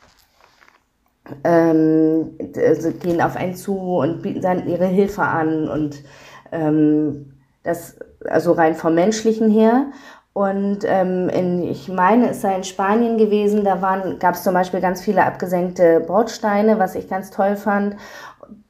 ähm, 1.44 2.32
also 2.58 2.92
gehen 2.92 3.22
auf 3.22 3.36
einen 3.36 3.56
zu 3.56 3.78
und 3.78 4.24
bieten 4.24 4.42
dann 4.42 4.68
ihre 4.68 4.88
Hilfe 4.88 5.22
an 5.22 5.70
und 5.70 6.04
ähm, 6.52 7.34
das 7.62 8.00
also 8.26 8.54
rein 8.54 8.74
vom 8.74 8.96
menschlichen 8.96 9.52
her 9.52 9.92
und 10.34 10.80
ähm, 10.86 11.28
in, 11.30 11.64
ich 11.64 11.90
meine, 11.90 12.30
es 12.30 12.42
sei 12.42 12.56
in 12.56 12.64
Spanien 12.64 13.18
gewesen, 13.18 13.64
da 13.64 13.76
gab 14.20 14.36
es 14.36 14.44
zum 14.44 14.54
Beispiel 14.54 14.80
ganz 14.80 15.02
viele 15.02 15.26
abgesenkte 15.26 16.02
Bordsteine, 16.02 16.80
was 16.80 16.96
ich 16.96 17.10
ganz 17.10 17.32
toll 17.32 17.56
fand, 17.56 17.96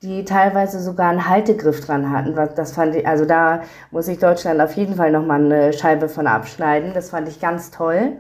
die 0.02 0.26
teilweise 0.26 0.80
sogar 0.80 1.10
einen 1.10 1.30
Haltegriff 1.30 1.86
dran 1.86 2.12
hatten. 2.12 2.36
Das 2.56 2.72
fand 2.74 2.96
ich, 2.96 3.06
also 3.06 3.26
da 3.26 3.62
muss 3.92 4.08
ich 4.08 4.20
Deutschland 4.20 4.62
auf 4.62 4.74
jeden 4.74 4.96
Fall 4.96 5.12
nochmal 5.12 5.44
eine 5.44 5.74
Scheibe 5.74 6.10
von 6.10 6.28
abschneiden. 6.28 6.94
Das 6.94 7.10
fand 7.10 7.28
ich 7.28 7.40
ganz 7.40 7.72
toll. 7.72 8.14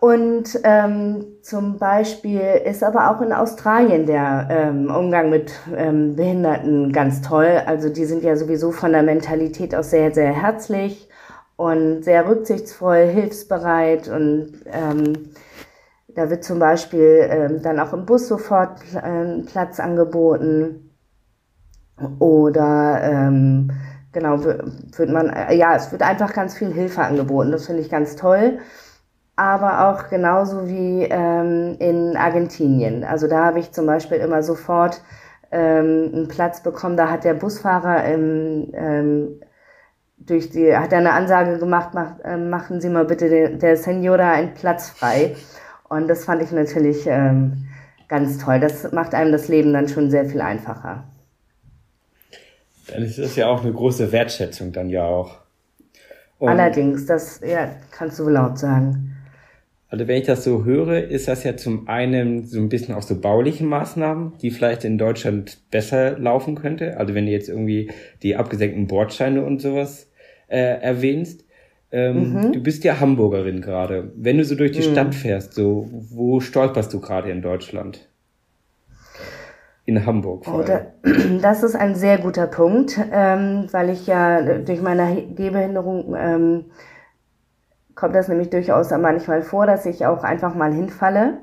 Und 0.00 0.58
ähm, 0.64 1.24
zum 1.42 1.78
Beispiel 1.78 2.40
ist 2.64 2.82
aber 2.82 3.10
auch 3.10 3.20
in 3.20 3.32
Australien 3.32 4.06
der 4.06 4.48
ähm, 4.50 4.90
Umgang 4.90 5.30
mit 5.30 5.52
ähm, 5.76 6.16
Behinderten 6.16 6.92
ganz 6.92 7.22
toll. 7.22 7.62
Also 7.66 7.88
die 7.88 8.06
sind 8.06 8.24
ja 8.24 8.34
sowieso 8.34 8.72
von 8.72 8.90
der 8.90 9.04
Mentalität 9.04 9.74
aus 9.74 9.90
sehr, 9.90 10.12
sehr 10.12 10.32
herzlich 10.32 11.08
und 11.56 12.02
sehr 12.02 12.28
rücksichtsvoll, 12.28 13.06
hilfsbereit 13.06 14.08
und 14.08 14.52
ähm, 14.66 15.30
da 16.14 16.28
wird 16.28 16.44
zum 16.44 16.58
Beispiel 16.58 17.26
ähm, 17.30 17.62
dann 17.62 17.80
auch 17.80 17.92
im 17.92 18.04
Bus 18.04 18.28
sofort 18.28 18.80
äh, 18.94 19.42
Platz 19.46 19.80
angeboten 19.80 20.90
oder 22.18 23.00
ähm, 23.02 23.70
genau 24.12 24.44
wird 24.44 25.10
man 25.10 25.30
äh, 25.30 25.54
ja 25.54 25.74
es 25.74 25.90
wird 25.90 26.02
einfach 26.02 26.32
ganz 26.34 26.56
viel 26.56 26.72
Hilfe 26.72 27.02
angeboten. 27.02 27.52
Das 27.52 27.66
finde 27.66 27.82
ich 27.82 27.90
ganz 27.90 28.16
toll. 28.16 28.58
Aber 29.36 29.88
auch 29.88 30.10
genauso 30.10 30.68
wie 30.68 31.04
ähm, 31.04 31.76
in 31.78 32.16
Argentinien. 32.16 33.02
Also 33.02 33.26
da 33.28 33.46
habe 33.46 33.60
ich 33.60 33.72
zum 33.72 33.86
Beispiel 33.86 34.18
immer 34.18 34.42
sofort 34.42 35.00
ähm, 35.50 36.10
einen 36.12 36.28
Platz 36.28 36.62
bekommen. 36.62 36.98
Da 36.98 37.10
hat 37.10 37.24
der 37.24 37.34
Busfahrer 37.34 38.04
im 38.04 38.68
ähm, 38.74 39.40
durch 40.26 40.50
die, 40.50 40.76
hat 40.76 40.92
er 40.92 40.98
eine 40.98 41.12
Ansage 41.12 41.58
gemacht, 41.58 41.90
mach, 41.94 42.18
äh, 42.24 42.36
machen 42.36 42.80
Sie 42.80 42.88
mal 42.88 43.04
bitte 43.04 43.28
der, 43.28 43.50
der 43.50 43.76
Senora 43.76 44.32
einen 44.32 44.54
Platz 44.54 44.90
frei. 44.90 45.36
Und 45.88 46.08
das 46.08 46.24
fand 46.24 46.42
ich 46.42 46.52
natürlich 46.52 47.06
ähm, 47.06 47.68
ganz 48.08 48.38
toll. 48.38 48.60
Das 48.60 48.92
macht 48.92 49.14
einem 49.14 49.32
das 49.32 49.48
Leben 49.48 49.72
dann 49.72 49.88
schon 49.88 50.10
sehr 50.10 50.24
viel 50.24 50.40
einfacher. 50.40 51.04
Dann 52.88 53.02
ist 53.02 53.18
das 53.18 53.36
ja 53.36 53.48
auch 53.48 53.62
eine 53.62 53.72
große 53.72 54.12
Wertschätzung 54.12 54.72
dann 54.72 54.90
ja 54.90 55.04
auch. 55.04 55.38
Und 56.38 56.48
Allerdings, 56.48 57.06
das 57.06 57.40
ja, 57.46 57.70
kannst 57.90 58.18
du 58.18 58.28
laut 58.28 58.58
sagen. 58.58 59.16
Also 59.88 60.08
wenn 60.08 60.16
ich 60.16 60.26
das 60.26 60.42
so 60.42 60.64
höre, 60.64 61.04
ist 61.04 61.28
das 61.28 61.44
ja 61.44 61.56
zum 61.56 61.86
einen 61.86 62.46
so 62.46 62.58
ein 62.58 62.70
bisschen 62.70 62.94
auch 62.94 63.02
so 63.02 63.20
bauliche 63.20 63.62
Maßnahmen, 63.64 64.32
die 64.40 64.50
vielleicht 64.50 64.84
in 64.84 64.96
Deutschland 64.96 65.58
besser 65.70 66.18
laufen 66.18 66.54
könnte. 66.54 66.96
Also 66.96 67.14
wenn 67.14 67.26
jetzt 67.26 67.50
irgendwie 67.50 67.90
die 68.22 68.34
abgesenkten 68.34 68.86
Bordsteine 68.86 69.44
und 69.44 69.60
sowas 69.60 70.08
äh, 70.52 70.80
erwähnst. 70.80 71.44
Ähm, 71.90 72.34
mhm. 72.34 72.52
Du 72.52 72.60
bist 72.60 72.84
ja 72.84 73.00
Hamburgerin 73.00 73.60
gerade. 73.60 74.12
Wenn 74.14 74.38
du 74.38 74.44
so 74.44 74.54
durch 74.54 74.72
die 74.72 74.86
mhm. 74.86 74.92
Stadt 74.92 75.14
fährst, 75.14 75.54
so 75.54 75.88
wo 75.90 76.40
stolperst 76.40 76.92
du 76.92 77.00
gerade 77.00 77.30
in 77.30 77.42
Deutschland? 77.42 78.08
In 79.84 80.06
Hamburg. 80.06 80.44
Vor 80.44 80.64
allem. 80.64 80.86
Oh, 81.04 81.38
das 81.42 81.62
ist 81.62 81.74
ein 81.74 81.94
sehr 81.94 82.18
guter 82.18 82.46
Punkt, 82.46 82.98
ähm, 83.10 83.66
weil 83.72 83.90
ich 83.90 84.06
ja 84.06 84.58
durch 84.58 84.80
meine 84.80 85.22
Gehbehinderung 85.34 86.14
ähm, 86.16 86.64
kommt 87.94 88.14
das 88.14 88.28
nämlich 88.28 88.50
durchaus 88.50 88.90
manchmal 88.90 89.42
vor, 89.42 89.66
dass 89.66 89.86
ich 89.86 90.06
auch 90.06 90.22
einfach 90.22 90.54
mal 90.54 90.72
hinfalle. 90.72 91.38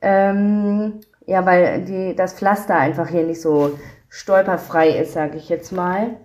Ähm, 0.00 1.00
ja, 1.26 1.44
weil 1.44 1.84
die, 1.84 2.14
das 2.16 2.34
Pflaster 2.34 2.76
einfach 2.76 3.08
hier 3.08 3.24
nicht 3.24 3.40
so 3.40 3.78
stolperfrei 4.08 4.88
ist, 4.90 5.12
sage 5.12 5.36
ich 5.36 5.48
jetzt 5.48 5.72
mal. 5.72 6.16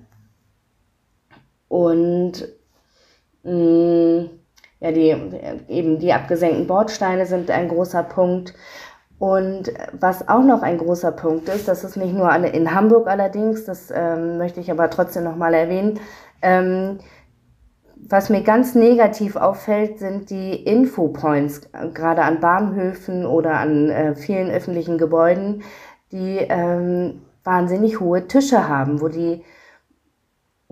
Und 1.74 2.50
mh, 3.42 3.52
mm, 3.52 4.30
ja, 4.80 4.92
die, 4.92 5.16
eben 5.70 5.98
die 5.98 6.14
abgesenkten 6.14 6.68
Bordsteine 6.68 7.26
sind 7.26 7.50
ein 7.50 7.68
großer 7.68 8.04
Punkt. 8.04 8.54
Und 9.18 9.74
was 9.92 10.28
auch 10.28 10.44
noch 10.44 10.62
ein 10.62 10.78
großer 10.78 11.14
Punkt 11.14 11.50
ist, 11.50 11.68
das 11.68 11.84
ist 11.84 11.96
nicht 11.98 12.14
nur 12.14 12.32
in 12.36 12.76
Hamburg 12.76 13.08
allerdings, 13.08 13.66
das 13.66 13.92
ähm, 13.96 14.38
möchte 14.38 14.60
ich 14.60 14.70
aber 14.70 14.92
trotzdem 14.92 15.24
nochmal 15.24 15.56
erwähnen, 15.56 16.00
ähm, 16.44 17.00
was 17.96 18.30
mir 18.30 18.44
ganz 18.44 18.76
negativ 18.76 19.36
auffällt, 19.36 19.98
sind 19.98 20.30
die 20.30 20.54
Infopoints, 20.54 21.62
gerade 21.96 22.22
an 22.22 22.40
Bahnhöfen 22.40 23.26
oder 23.26 23.54
an 23.54 23.90
äh, 23.90 24.14
vielen 24.14 24.52
öffentlichen 24.52 25.00
Gebäuden, 25.00 25.64
die 26.12 26.38
ähm, 26.38 27.22
wahnsinnig 27.44 28.00
hohe 28.00 28.28
Tische 28.28 28.68
haben, 28.68 29.02
wo 29.02 29.08
die 29.08 29.42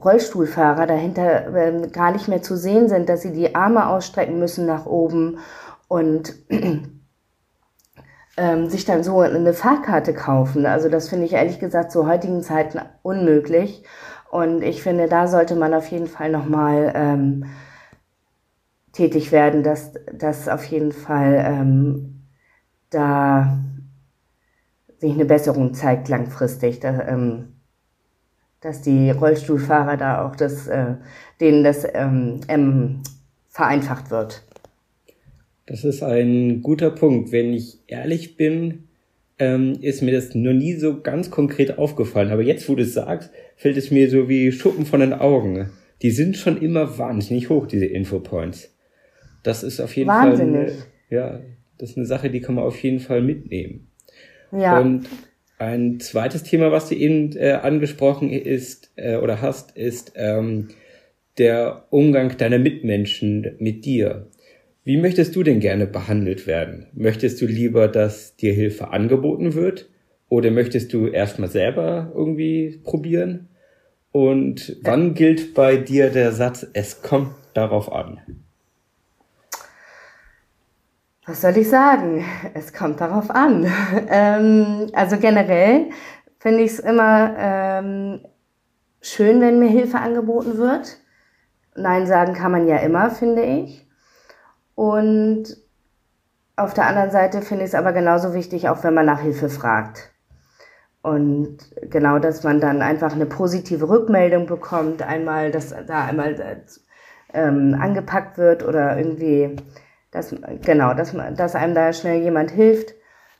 Rollstuhlfahrer 0.03 0.87
dahinter 0.87 1.55
äh, 1.55 1.87
gar 1.87 2.11
nicht 2.11 2.27
mehr 2.27 2.41
zu 2.41 2.57
sehen 2.57 2.89
sind, 2.89 3.09
dass 3.09 3.21
sie 3.21 3.33
die 3.33 3.55
Arme 3.55 3.87
ausstrecken 3.87 4.39
müssen 4.39 4.65
nach 4.65 4.85
oben 4.85 5.39
und 5.87 6.33
ähm, 8.37 8.69
sich 8.69 8.85
dann 8.85 9.03
so 9.03 9.19
eine 9.19 9.53
Fahrkarte 9.53 10.13
kaufen. 10.13 10.65
Also 10.65 10.89
das 10.89 11.09
finde 11.09 11.25
ich 11.25 11.33
ehrlich 11.33 11.59
gesagt 11.59 11.91
zu 11.91 12.07
heutigen 12.07 12.41
Zeiten 12.41 12.79
unmöglich. 13.01 13.83
Und 14.31 14.61
ich 14.61 14.81
finde, 14.81 15.07
da 15.07 15.27
sollte 15.27 15.55
man 15.55 15.73
auf 15.73 15.87
jeden 15.87 16.07
Fall 16.07 16.31
nochmal 16.31 16.93
ähm, 16.95 17.45
tätig 18.93 19.31
werden, 19.31 19.63
dass 19.63 19.93
das 20.13 20.47
auf 20.47 20.63
jeden 20.65 20.93
Fall 20.93 21.43
ähm, 21.45 22.27
da 22.89 23.59
sich 24.99 25.13
eine 25.13 25.25
Besserung 25.25 25.73
zeigt 25.73 26.07
langfristig, 26.07 26.79
da, 26.79 27.07
ähm, 27.07 27.60
dass 28.61 28.81
die 28.81 29.09
Rollstuhlfahrer 29.09 29.97
da 29.97 30.25
auch 30.25 30.35
das, 30.35 30.67
äh, 30.67 30.95
denen 31.39 31.63
das 31.63 31.85
ähm, 31.93 32.41
ähm, 32.47 33.01
vereinfacht 33.49 34.11
wird. 34.11 34.43
Das 35.65 35.83
ist 35.83 36.03
ein 36.03 36.61
guter 36.61 36.91
Punkt. 36.91 37.31
Wenn 37.31 37.53
ich 37.53 37.79
ehrlich 37.87 38.37
bin, 38.37 38.87
ähm, 39.39 39.77
ist 39.81 40.01
mir 40.01 40.11
das 40.11 40.35
noch 40.35 40.53
nie 40.53 40.73
so 40.73 41.01
ganz 41.01 41.31
konkret 41.31 41.77
aufgefallen. 41.77 42.31
Aber 42.31 42.43
jetzt, 42.43 42.69
wo 42.69 42.75
du 42.75 42.83
es 42.83 42.93
sagst, 42.93 43.31
fällt 43.55 43.77
es 43.77 43.89
mir 43.89 44.09
so 44.09 44.29
wie 44.29 44.51
Schuppen 44.51 44.85
von 44.85 44.99
den 44.99 45.13
Augen. 45.13 45.71
Die 46.01 46.11
sind 46.11 46.37
schon 46.37 46.61
immer 46.61 46.97
wahnsinnig 46.97 47.49
hoch, 47.49 47.67
diese 47.67 47.85
Infopoints. 47.85 48.75
Das 49.43 49.63
ist 49.63 49.79
auf 49.79 49.95
jeden 49.95 50.09
Wahnsinnig. 50.09 50.71
Fall, 50.71 50.77
eine, 51.09 51.17
ja, 51.17 51.39
das 51.77 51.91
ist 51.91 51.97
eine 51.97 52.05
Sache, 52.05 52.29
die 52.29 52.41
kann 52.41 52.55
man 52.55 52.63
auf 52.63 52.81
jeden 52.83 52.99
Fall 52.99 53.21
mitnehmen. 53.21 53.87
Ja. 54.51 54.79
Und 54.79 55.07
ein 55.61 55.99
zweites 55.99 56.41
Thema, 56.41 56.71
was 56.71 56.89
du 56.89 56.95
eben 56.95 57.35
äh, 57.37 57.51
angesprochen 57.51 58.31
ist 58.31 58.91
äh, 58.95 59.17
oder 59.17 59.41
hast, 59.41 59.77
ist 59.77 60.13
ähm, 60.15 60.69
der 61.37 61.85
Umgang 61.91 62.35
deiner 62.37 62.57
Mitmenschen 62.57 63.55
mit 63.59 63.85
dir. 63.85 64.27
Wie 64.83 64.97
möchtest 64.97 65.35
du 65.35 65.43
denn 65.43 65.59
gerne 65.59 65.85
behandelt 65.85 66.47
werden? 66.47 66.87
Möchtest 66.93 67.39
du 67.41 67.45
lieber, 67.45 67.87
dass 67.87 68.35
dir 68.35 68.53
Hilfe 68.53 68.89
angeboten 68.89 69.53
wird? 69.53 69.87
Oder 70.29 70.49
möchtest 70.49 70.93
du 70.93 71.07
erstmal 71.07 71.49
selber 71.49 72.11
irgendwie 72.15 72.79
probieren? 72.83 73.49
Und 74.11 74.77
wann 74.81 75.13
gilt 75.13 75.53
bei 75.53 75.77
dir 75.77 76.09
der 76.09 76.31
Satz, 76.31 76.65
es 76.73 77.03
kommt 77.03 77.35
darauf 77.53 77.91
an? 77.91 78.19
Was 81.31 81.39
soll 81.39 81.55
ich 81.55 81.69
sagen? 81.69 82.25
Es 82.55 82.73
kommt 82.73 82.99
darauf 82.99 83.31
an. 83.31 83.65
ähm, 84.09 84.87
also 84.91 85.15
generell 85.15 85.91
finde 86.39 86.59
ich 86.63 86.73
es 86.73 86.79
immer 86.79 87.33
ähm, 87.37 88.19
schön, 88.99 89.39
wenn 89.39 89.57
mir 89.57 89.69
Hilfe 89.69 89.99
angeboten 89.99 90.57
wird. 90.57 90.97
Nein 91.73 92.05
sagen 92.05 92.33
kann 92.33 92.51
man 92.51 92.67
ja 92.67 92.79
immer, 92.79 93.11
finde 93.11 93.43
ich. 93.43 93.87
Und 94.75 95.55
auf 96.57 96.73
der 96.73 96.87
anderen 96.87 97.11
Seite 97.11 97.41
finde 97.41 97.63
ich 97.63 97.69
es 97.69 97.75
aber 97.75 97.93
genauso 97.93 98.33
wichtig, 98.33 98.67
auch 98.67 98.83
wenn 98.83 98.93
man 98.93 99.05
nach 99.05 99.21
Hilfe 99.21 99.47
fragt. 99.47 100.11
Und 101.01 101.59
genau, 101.83 102.19
dass 102.19 102.43
man 102.43 102.59
dann 102.59 102.81
einfach 102.81 103.13
eine 103.13 103.25
positive 103.25 103.87
Rückmeldung 103.87 104.47
bekommt, 104.47 105.01
einmal, 105.01 105.49
dass 105.49 105.73
da 105.87 106.07
einmal 106.07 106.35
ähm, 107.33 107.77
angepackt 107.79 108.37
wird 108.37 108.65
oder 108.65 108.97
irgendwie 108.97 109.55
dass, 110.11 110.35
genau, 110.63 110.93
dass, 110.93 111.15
dass 111.35 111.55
einem 111.55 111.73
da 111.73 111.93
schnell 111.93 112.21
jemand 112.21 112.51
hilft, 112.51 112.93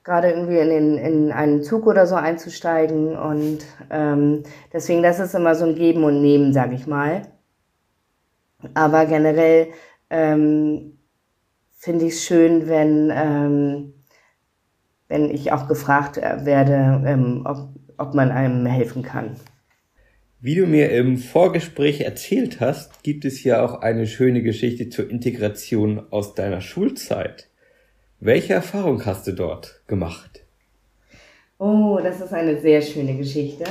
gerade 0.03 0.31
irgendwie 0.31 0.57
in, 0.57 0.69
den, 0.69 0.97
in 0.97 1.31
einen 1.31 1.61
Zug 1.61 1.85
oder 1.85 2.07
so 2.07 2.15
einzusteigen. 2.15 3.15
Und 3.15 3.59
ähm, 3.89 4.43
deswegen, 4.73 5.03
das 5.03 5.19
ist 5.19 5.35
immer 5.35 5.53
so 5.55 5.65
ein 5.65 5.75
Geben 5.75 6.03
und 6.03 6.21
Nehmen, 6.21 6.53
sag 6.53 6.71
ich 6.71 6.87
mal. 6.87 7.23
Aber 8.73 9.05
generell 9.05 9.67
ähm, 10.09 10.97
finde 11.73 12.05
ich 12.05 12.13
es 12.13 12.23
schön, 12.23 12.67
wenn, 12.67 13.11
ähm, 13.13 13.93
wenn 15.07 15.29
ich 15.29 15.51
auch 15.51 15.67
gefragt 15.67 16.17
werde, 16.17 17.03
ähm, 17.05 17.43
ob, 17.45 17.69
ob 17.97 18.13
man 18.13 18.31
einem 18.31 18.65
helfen 18.65 19.03
kann. 19.03 19.35
Wie 20.43 20.55
du 20.55 20.65
mir 20.65 20.89
im 20.89 21.17
Vorgespräch 21.17 22.01
erzählt 22.01 22.59
hast, 22.59 23.03
gibt 23.03 23.25
es 23.25 23.43
ja 23.43 23.63
auch 23.63 23.81
eine 23.81 24.07
schöne 24.07 24.41
Geschichte 24.41 24.89
zur 24.89 25.07
Integration 25.07 26.07
aus 26.09 26.33
deiner 26.33 26.61
Schulzeit. 26.61 27.47
Welche 28.19 28.53
Erfahrung 28.53 29.05
hast 29.05 29.27
du 29.27 29.33
dort 29.33 29.83
gemacht? 29.85 30.43
Oh, 31.59 31.99
das 32.01 32.21
ist 32.21 32.33
eine 32.33 32.59
sehr 32.59 32.81
schöne 32.81 33.17
Geschichte. 33.17 33.65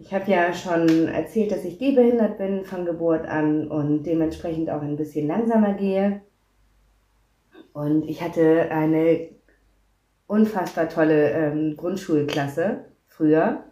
Ich 0.00 0.12
habe 0.12 0.28
ja 0.28 0.52
schon 0.52 1.06
erzählt, 1.06 1.52
dass 1.52 1.64
ich 1.64 1.78
gehbehindert 1.78 2.36
bin 2.36 2.64
von 2.64 2.84
Geburt 2.84 3.24
an 3.24 3.68
und 3.68 4.02
dementsprechend 4.02 4.70
auch 4.70 4.82
ein 4.82 4.96
bisschen 4.96 5.28
langsamer 5.28 5.74
gehe. 5.74 6.20
Und 7.72 8.08
ich 8.08 8.22
hatte 8.22 8.72
eine 8.72 9.28
unfassbar 10.26 10.88
tolle 10.88 11.30
ähm, 11.30 11.76
Grundschulklasse 11.76 12.86
früher. 13.06 13.62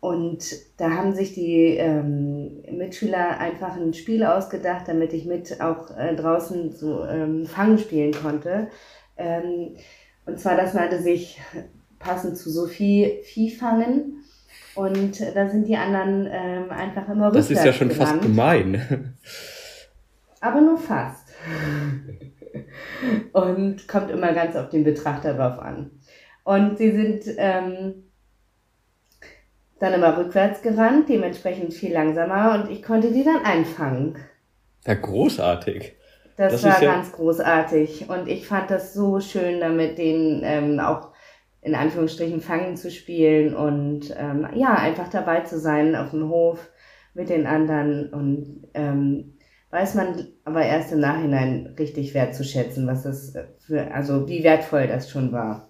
Und 0.00 0.56
da 0.78 0.90
haben 0.90 1.14
sich 1.14 1.34
die 1.34 1.76
ähm, 1.76 2.62
Mitschüler 2.70 3.38
einfach 3.38 3.76
ein 3.76 3.92
Spiel 3.92 4.24
ausgedacht, 4.24 4.88
damit 4.88 5.12
ich 5.12 5.26
mit 5.26 5.60
auch 5.60 5.94
äh, 5.94 6.16
draußen 6.16 6.72
so 6.72 7.04
ähm, 7.04 7.44
Fangen 7.44 7.78
spielen 7.78 8.12
konnte. 8.12 8.68
Ähm, 9.18 9.76
und 10.24 10.40
zwar, 10.40 10.56
das 10.56 10.72
nannte 10.72 11.02
sich 11.02 11.38
passend 11.98 12.38
zu 12.38 12.48
Sophie 12.50 13.18
Vieh 13.24 13.50
fangen. 13.50 14.24
Und 14.74 15.20
da 15.34 15.48
sind 15.48 15.68
die 15.68 15.76
anderen 15.76 16.26
ähm, 16.32 16.70
einfach 16.70 17.06
immer 17.08 17.26
rückwärts 17.26 17.48
Das 17.48 17.58
ist 17.58 17.64
ja 17.64 17.72
schon 17.72 17.90
gerannt. 17.90 18.08
fast 18.08 18.22
gemein. 18.22 19.16
Aber 20.40 20.62
nur 20.62 20.78
fast. 20.78 21.28
Und 23.32 23.86
kommt 23.86 24.10
immer 24.10 24.32
ganz 24.32 24.56
auf 24.56 24.70
den 24.70 24.84
Betrachter 24.84 25.34
drauf 25.34 25.58
an. 25.58 25.90
Und 26.44 26.78
sie 26.78 26.90
sind... 26.90 27.24
Ähm, 27.36 28.04
dann 29.80 29.94
immer 29.94 30.16
rückwärts 30.16 30.62
gerannt, 30.62 31.08
dementsprechend 31.08 31.74
viel 31.74 31.92
langsamer 31.92 32.54
und 32.54 32.70
ich 32.70 32.82
konnte 32.82 33.10
die 33.10 33.24
dann 33.24 33.44
einfangen. 33.44 34.16
Ja, 34.86 34.94
großartig. 34.94 35.96
Das, 36.36 36.52
das 36.52 36.64
war 36.64 36.82
ja 36.82 36.92
ganz 36.92 37.12
großartig 37.12 38.08
und 38.08 38.28
ich 38.28 38.46
fand 38.46 38.70
das 38.70 38.94
so 38.94 39.20
schön, 39.20 39.60
damit 39.60 39.98
den 39.98 40.42
ähm, 40.44 40.80
auch 40.80 41.10
in 41.62 41.74
Anführungsstrichen 41.74 42.40
fangen 42.40 42.76
zu 42.76 42.90
spielen 42.90 43.54
und 43.54 44.14
ähm, 44.16 44.46
ja, 44.54 44.74
einfach 44.74 45.08
dabei 45.08 45.40
zu 45.40 45.58
sein 45.58 45.96
auf 45.96 46.10
dem 46.10 46.28
Hof 46.28 46.70
mit 47.12 47.28
den 47.28 47.46
anderen 47.46 48.10
und 48.10 48.68
ähm, 48.74 49.38
weiß 49.70 49.94
man 49.94 50.28
aber 50.44 50.62
erst 50.62 50.92
im 50.92 51.00
Nachhinein 51.00 51.74
richtig 51.78 52.14
wertzuschätzen, 52.14 52.86
was 52.86 53.02
das 53.02 53.34
für, 53.58 53.92
also 53.92 54.28
wie 54.28 54.42
wertvoll 54.42 54.86
das 54.86 55.10
schon 55.10 55.32
war. 55.32 55.69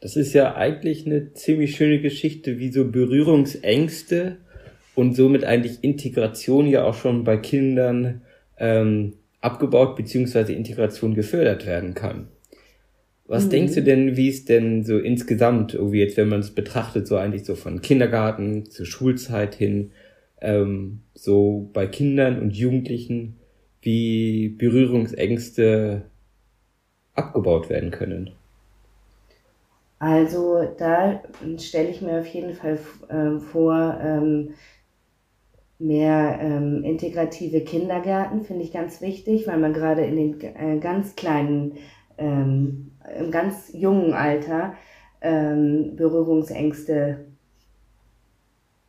Das 0.00 0.16
ist 0.16 0.32
ja 0.32 0.54
eigentlich 0.54 1.06
eine 1.06 1.32
ziemlich 1.34 1.76
schöne 1.76 2.00
Geschichte, 2.00 2.58
wie 2.58 2.70
so 2.70 2.90
Berührungsängste 2.90 4.36
und 4.94 5.14
somit 5.14 5.44
eigentlich 5.44 5.78
Integration 5.82 6.66
ja 6.66 6.84
auch 6.84 6.94
schon 6.94 7.24
bei 7.24 7.36
Kindern 7.36 8.22
ähm, 8.58 9.14
abgebaut 9.40 9.96
beziehungsweise 9.96 10.52
Integration 10.52 11.14
gefördert 11.14 11.66
werden 11.66 11.94
kann. 11.94 12.28
Was 13.26 13.46
mhm. 13.46 13.50
denkst 13.50 13.74
du 13.74 13.82
denn, 13.82 14.16
wie 14.16 14.28
es 14.28 14.44
denn 14.44 14.84
so 14.84 14.98
insgesamt, 14.98 15.74
irgendwie 15.74 15.98
jetzt, 16.00 16.16
wenn 16.16 16.28
man 16.28 16.40
es 16.40 16.50
betrachtet, 16.50 17.06
so 17.06 17.16
eigentlich 17.16 17.44
so 17.44 17.54
von 17.54 17.82
Kindergarten 17.82 18.70
zur 18.70 18.86
Schulzeit 18.86 19.54
hin, 19.54 19.90
ähm, 20.40 21.00
so 21.14 21.70
bei 21.72 21.86
Kindern 21.86 22.40
und 22.40 22.56
Jugendlichen, 22.56 23.36
wie 23.82 24.48
Berührungsängste 24.48 26.02
abgebaut 27.14 27.68
werden 27.68 27.90
können? 27.90 28.30
Also 29.98 30.62
da 30.78 31.22
stelle 31.58 31.88
ich 31.88 32.02
mir 32.02 32.20
auf 32.20 32.26
jeden 32.26 32.54
Fall 32.54 32.78
äh, 33.08 33.40
vor, 33.40 33.98
ähm, 34.00 34.54
mehr 35.78 36.38
ähm, 36.40 36.82
integrative 36.84 37.60
Kindergärten 37.60 38.44
finde 38.44 38.64
ich 38.64 38.72
ganz 38.72 39.00
wichtig, 39.00 39.46
weil 39.46 39.58
man 39.58 39.72
gerade 39.72 40.04
in 40.04 40.16
den 40.16 40.40
äh, 40.40 40.78
ganz 40.78 41.14
kleinen, 41.14 41.76
ähm, 42.18 42.92
im 43.18 43.30
ganz 43.30 43.70
jungen 43.72 44.12
Alter 44.12 44.74
ähm, 45.20 45.94
Berührungsängste 45.96 47.26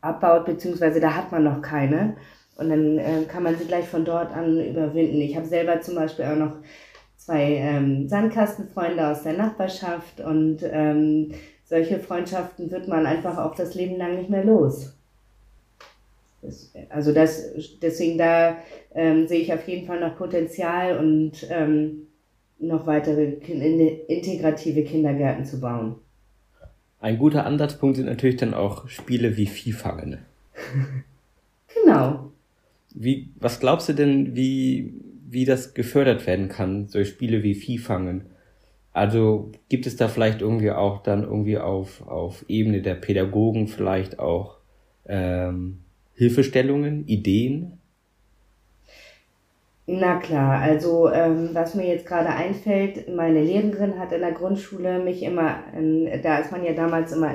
abbaut, 0.01 0.45
beziehungsweise 0.45 0.99
da 0.99 1.15
hat 1.15 1.31
man 1.31 1.43
noch 1.43 1.61
keine. 1.61 2.17
Und 2.55 2.69
dann 2.69 2.97
äh, 2.97 3.23
kann 3.27 3.43
man 3.43 3.55
sie 3.55 3.65
gleich 3.65 3.87
von 3.87 4.03
dort 4.03 4.35
an 4.35 4.59
überwinden. 4.59 5.21
Ich 5.21 5.35
habe 5.35 5.45
selber 5.45 5.79
zum 5.81 5.95
Beispiel 5.95 6.25
auch 6.25 6.35
noch 6.35 6.55
zwei 7.19 7.57
ähm, 7.57 8.07
Sandkastenfreunde 8.07 9.07
aus 9.07 9.23
der 9.23 9.33
Nachbarschaft 9.33 10.21
und 10.21 10.59
ähm, 10.63 11.31
solche 11.65 11.99
Freundschaften 11.99 12.71
wird 12.71 12.87
man 12.87 13.05
einfach 13.05 13.37
auch 13.37 13.53
das 13.53 13.75
Leben 13.75 13.97
lang 13.97 14.17
nicht 14.17 14.29
mehr 14.29 14.43
los. 14.43 14.95
Das, 16.41 16.71
also 16.89 17.13
das, 17.13 17.43
deswegen 17.81 18.17
da 18.17 18.55
ähm, 18.95 19.27
sehe 19.27 19.41
ich 19.41 19.53
auf 19.53 19.67
jeden 19.67 19.85
Fall 19.85 19.99
noch 19.99 20.17
Potenzial 20.17 20.97
und 20.97 21.45
ähm, 21.49 22.07
noch 22.57 22.87
weitere 22.87 23.33
integrative 24.07 24.83
Kindergärten 24.83 25.45
zu 25.45 25.59
bauen. 25.59 25.95
Ein 27.01 27.17
guter 27.17 27.45
Ansatzpunkt 27.45 27.97
sind 27.97 28.07
natürlich 28.07 28.37
dann 28.37 28.53
auch 28.53 28.87
Spiele 28.87 29.37
wie 29.37 29.47
Viehfangen. 29.47 30.19
Genau. 31.83 32.31
Wie, 32.93 33.29
was 33.39 33.59
glaubst 33.59 33.87
du 33.89 33.93
denn, 33.93 34.35
wie, 34.35 34.91
wie 35.31 35.45
das 35.45 35.73
gefördert 35.73 36.25
werden 36.25 36.49
kann, 36.49 36.87
so 36.87 37.03
Spiele 37.03 37.43
wie 37.43 37.55
Viehfangen? 37.55 38.25
Also 38.91 39.51
gibt 39.69 39.85
es 39.85 39.95
da 39.95 40.07
vielleicht 40.07 40.41
irgendwie 40.41 40.71
auch 40.71 41.03
dann 41.03 41.23
irgendwie 41.23 41.57
auf, 41.57 42.07
auf 42.07 42.43
Ebene 42.47 42.81
der 42.81 42.95
Pädagogen 42.95 43.67
vielleicht 43.67 44.19
auch 44.19 44.57
ähm, 45.07 45.81
Hilfestellungen, 46.15 47.07
Ideen? 47.07 47.79
Na 49.85 50.17
klar, 50.17 50.59
also 50.59 51.09
ähm, 51.09 51.49
was 51.53 51.75
mir 51.75 51.87
jetzt 51.87 52.05
gerade 52.05 52.29
einfällt, 52.29 53.09
meine 53.09 53.43
Lehrerin 53.43 53.97
hat 53.97 54.11
in 54.11 54.21
der 54.21 54.33
Grundschule 54.33 54.99
mich 54.99 55.23
immer, 55.23 55.63
äh, 55.75 56.19
da 56.21 56.39
ist 56.39 56.51
man 56.51 56.63
ja 56.63 56.73
damals 56.73 57.11
immer 57.11 57.33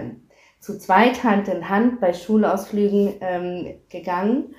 zu 0.61 0.79
zweit 0.79 1.25
Hand 1.25 1.49
in 1.49 1.69
Hand 1.69 2.01
bei 2.01 2.13
Schulausflügen 2.13 3.15
ähm, 3.21 3.75
gegangen 3.89 4.55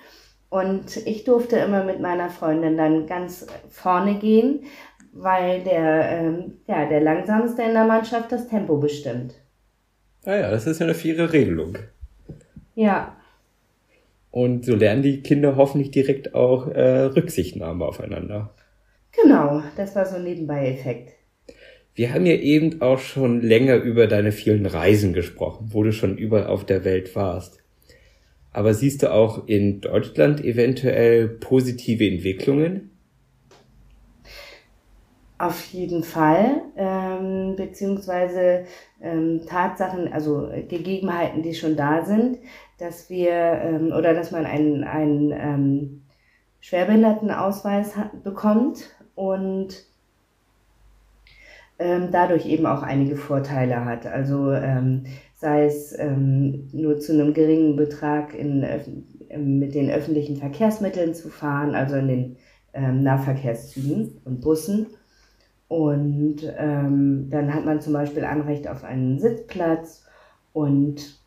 und 0.50 0.98
ich 1.06 1.24
durfte 1.24 1.58
immer 1.58 1.84
mit 1.84 2.00
meiner 2.00 2.30
Freundin 2.30 2.78
dann 2.78 3.08
ganz 3.08 3.48
vorne 3.70 4.20
gehen, 4.20 4.66
weil 5.12 5.64
der, 5.64 6.10
ähm, 6.10 6.54
ja, 6.68 6.86
der 6.88 7.02
langsamste 7.02 7.64
in 7.64 7.74
der 7.74 7.86
Mannschaft 7.86 8.32
das 8.32 8.48
Tempo 8.48 8.78
bestimmt. 8.78 9.34
Ah 10.26 10.36
ja, 10.36 10.52
das 10.52 10.68
ist 10.68 10.80
ja 10.80 10.86
eine 10.86 10.96
faire 10.96 11.32
Regelung. 11.32 11.78
Ja. 12.76 13.16
Und 14.32 14.66
so 14.66 14.76
lernen 14.76 15.02
die 15.02 15.22
Kinder 15.22 15.56
hoffentlich 15.56 15.92
direkt 15.92 16.36
auch 16.36 16.68
äh, 16.68 17.04
Rücksichtnahme 17.04 17.86
aufeinander. 17.86 18.54
Genau, 19.12 19.64
das 19.78 19.96
war 19.96 20.06
so 20.06 20.18
ein 20.18 20.24
Nebenbei-Effekt. 20.24 21.14
Wir 21.94 22.14
haben 22.14 22.26
ja 22.26 22.36
eben 22.36 22.82
auch 22.82 23.00
schon 23.00 23.42
länger 23.42 23.78
über 23.78 24.08
deine 24.08 24.34
vielen 24.34 24.66
Reisen 24.66 25.14
gesprochen, 25.14 25.70
wo 25.72 25.84
du 25.84 25.94
schon 25.94 26.18
überall 26.18 26.48
auf 26.48 26.66
der 26.66 26.84
Welt 26.84 27.16
warst. 27.16 27.64
Aber 28.56 28.74
siehst 28.74 29.04
du 29.04 29.12
auch 29.12 29.48
in 29.48 29.82
Deutschland 29.82 30.44
eventuell 30.44 31.28
positive 31.28 32.08
Entwicklungen? 32.08 32.92
Auf 35.38 35.66
jeden 35.66 36.04
Fall, 36.04 36.62
ähm, 36.78 37.56
beziehungsweise 37.58 38.66
ähm, 39.02 39.42
Tatsachen, 39.46 40.12
also 40.14 40.50
Gegebenheiten, 40.70 41.44
die 41.44 41.54
schon 41.54 41.76
da 41.76 42.06
sind 42.06 42.38
dass 42.78 43.10
wir 43.10 43.32
ähm, 43.32 43.94
oder 43.98 44.14
dass 44.14 44.32
man 44.32 44.46
einen, 44.46 44.84
einen 44.84 45.32
ähm, 45.32 46.02
Schwerbehindertenausweis 46.62 47.94
bekommt 48.24 48.96
und 49.16 49.86
ähm, 51.78 52.10
dadurch 52.12 52.46
eben 52.46 52.66
auch 52.66 52.84
einige 52.84 53.16
Vorteile 53.16 53.86
hat. 53.86 54.06
Also 54.06 54.52
ähm, 54.52 55.06
sei 55.46 55.66
es 55.66 55.98
ähm, 55.98 56.68
nur 56.74 57.00
zu 57.00 57.14
einem 57.14 57.34
geringen 57.34 57.76
Betrag 57.76 58.34
in, 58.34 58.66
ähm, 59.30 59.60
mit 59.60 59.76
den 59.76 59.92
öffentlichen 59.92 60.38
Verkehrsmitteln 60.38 61.14
zu 61.14 61.30
fahren, 61.30 61.76
also 61.76 61.96
in 61.96 62.08
den 62.08 62.38
ähm, 62.74 63.04
Nahverkehrszügen 63.04 64.22
und 64.26 64.42
Bussen. 64.42 64.88
Und 65.68 66.38
ähm, 66.58 67.28
dann 67.30 67.54
hat 67.54 67.66
man 67.66 67.80
zum 67.80 67.94
Beispiel 67.94 68.26
Anrecht 68.26 68.68
auf 68.68 68.84
einen 68.84 69.20
Sitzplatz. 69.20 70.04
Und 70.52 71.20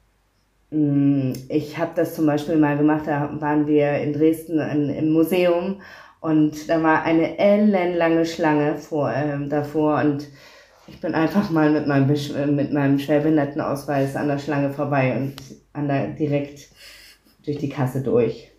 Mm, 0.71 1.33
ich 1.49 1.79
habe 1.79 1.93
das 1.95 2.15
zum 2.15 2.27
Beispiel 2.27 2.57
mal 2.57 2.77
gemacht, 2.77 3.07
da 3.07 3.31
waren 3.41 3.67
wir 3.67 3.99
in 4.01 4.13
Dresden 4.13 4.61
in, 4.61 4.91
im 4.91 5.13
Museum. 5.13 5.81
Und 6.21 6.69
da 6.69 6.83
war 6.83 7.05
eine 7.05 7.39
ellenlange 7.39 8.27
Schlange 8.27 8.77
vor, 8.77 9.11
äh, 9.11 9.49
davor. 9.49 10.01
Und 10.01 10.29
ich 10.89 11.01
bin 11.01 11.15
einfach 11.15 11.51
mal 11.51 11.71
mit 11.71 11.87
meinem, 11.87 12.11
äh, 12.11 12.47
mit 12.47 12.73
meinem 12.73 12.99
Schwerbehindertenausweis 12.99 14.17
an 14.17 14.29
der 14.29 14.39
Schlange 14.39 14.71
vorbei 14.71 15.17
und 15.17 15.35
an 15.73 15.89
der, 15.89 16.09
direkt 16.09 16.71
durch 17.45 17.59
die 17.59 17.69
Kasse 17.69 18.03
durch. 18.03 18.51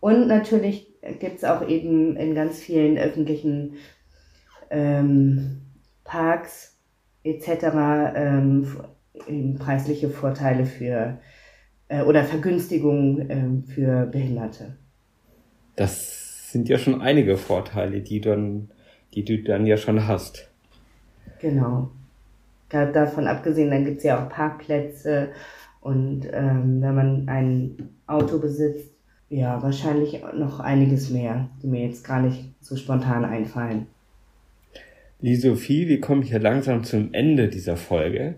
Und 0.00 0.26
natürlich 0.26 0.88
gibt's 1.18 1.44
auch 1.44 1.66
eben 1.68 2.16
in 2.16 2.34
ganz 2.34 2.58
vielen 2.60 2.98
öffentlichen 2.98 3.74
ähm, 4.70 5.62
Parks 6.04 6.78
etc. 7.22 7.64
Ähm, 8.14 8.66
preisliche 9.58 10.10
Vorteile 10.10 10.66
für 10.66 11.18
äh, 11.88 12.02
oder 12.02 12.24
Vergünstigungen 12.24 13.30
äh, 13.30 13.72
für 13.72 14.06
Behinderte. 14.06 14.76
Das 15.76 16.50
sind 16.52 16.68
ja 16.68 16.78
schon 16.78 17.00
einige 17.00 17.36
Vorteile, 17.36 18.00
die, 18.00 18.20
dann, 18.20 18.70
die 19.14 19.24
du 19.24 19.42
dann 19.42 19.66
ja 19.66 19.76
schon 19.76 20.06
hast. 20.06 20.53
Genau. 21.40 21.90
Davon 22.68 23.26
abgesehen, 23.26 23.70
dann 23.70 23.84
gibt 23.84 23.98
es 23.98 24.04
ja 24.04 24.24
auch 24.24 24.28
Parkplätze 24.28 25.28
und 25.80 26.26
ähm, 26.32 26.80
wenn 26.80 26.94
man 26.94 27.28
ein 27.28 27.90
Auto 28.06 28.38
besitzt, 28.38 28.90
ja, 29.28 29.62
wahrscheinlich 29.62 30.22
noch 30.34 30.60
einiges 30.60 31.10
mehr, 31.10 31.48
die 31.62 31.66
mir 31.66 31.86
jetzt 31.86 32.04
gar 32.04 32.20
nicht 32.20 32.54
so 32.60 32.76
spontan 32.76 33.24
einfallen. 33.24 33.86
Liebe 35.20 35.40
Sophie, 35.40 35.88
wir 35.88 36.00
kommen 36.00 36.22
hier 36.22 36.38
langsam 36.38 36.84
zum 36.84 37.12
Ende 37.12 37.48
dieser 37.48 37.76
Folge. 37.76 38.34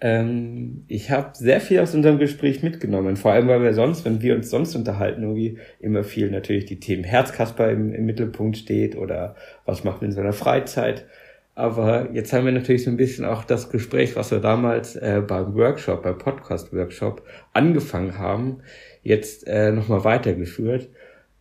Ähm, 0.00 0.84
ich 0.88 1.10
habe 1.10 1.30
sehr 1.34 1.60
viel 1.60 1.80
aus 1.80 1.94
unserem 1.94 2.18
Gespräch 2.18 2.62
mitgenommen, 2.62 3.16
vor 3.16 3.32
allem 3.32 3.48
weil 3.48 3.62
wir 3.62 3.74
sonst, 3.74 4.04
wenn 4.04 4.20
wir 4.20 4.34
uns 4.34 4.50
sonst 4.50 4.74
unterhalten, 4.74 5.22
irgendwie 5.22 5.58
immer 5.80 6.04
viel 6.04 6.30
natürlich 6.30 6.66
die 6.66 6.80
Themen 6.80 7.04
Herzkasper 7.04 7.70
im, 7.70 7.94
im 7.94 8.04
Mittelpunkt 8.04 8.56
steht 8.56 8.96
oder 8.96 9.34
was 9.64 9.84
macht 9.84 10.02
man 10.02 10.10
in 10.10 10.16
seiner 10.16 10.32
Freizeit. 10.32 11.06
Aber 11.54 12.10
jetzt 12.12 12.32
haben 12.32 12.46
wir 12.46 12.52
natürlich 12.52 12.84
so 12.84 12.90
ein 12.90 12.96
bisschen 12.96 13.24
auch 13.24 13.44
das 13.44 13.70
Gespräch, 13.70 14.16
was 14.16 14.30
wir 14.32 14.40
damals 14.40 14.96
äh, 14.96 15.22
beim 15.26 15.54
Workshop, 15.54 16.02
beim 16.02 16.18
Podcast-Workshop 16.18 17.22
angefangen 17.52 18.18
haben, 18.18 18.58
jetzt 19.02 19.46
äh, 19.46 19.70
nochmal 19.70 20.02
weitergeführt. 20.04 20.88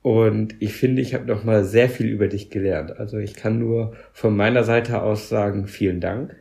Und 0.04 0.56
ich 0.60 0.74
finde, 0.74 1.02
ich 1.02 1.14
habe 1.14 1.26
nochmal 1.26 1.64
sehr 1.64 1.90
viel 1.90 2.08
über 2.08 2.28
dich 2.28 2.50
gelernt. 2.50 3.00
Also 3.00 3.18
ich 3.18 3.34
kann 3.34 3.58
nur 3.58 3.94
von 4.12 4.36
meiner 4.36 4.64
Seite 4.64 5.02
aus 5.02 5.30
sagen, 5.30 5.68
vielen 5.68 6.02
Dank 6.02 6.36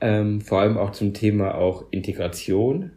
ähm, 0.00 0.40
vor 0.40 0.60
allem 0.60 0.78
auch 0.78 0.92
zum 0.92 1.14
Thema 1.14 1.54
auch 1.54 1.86
Integration, 1.90 2.92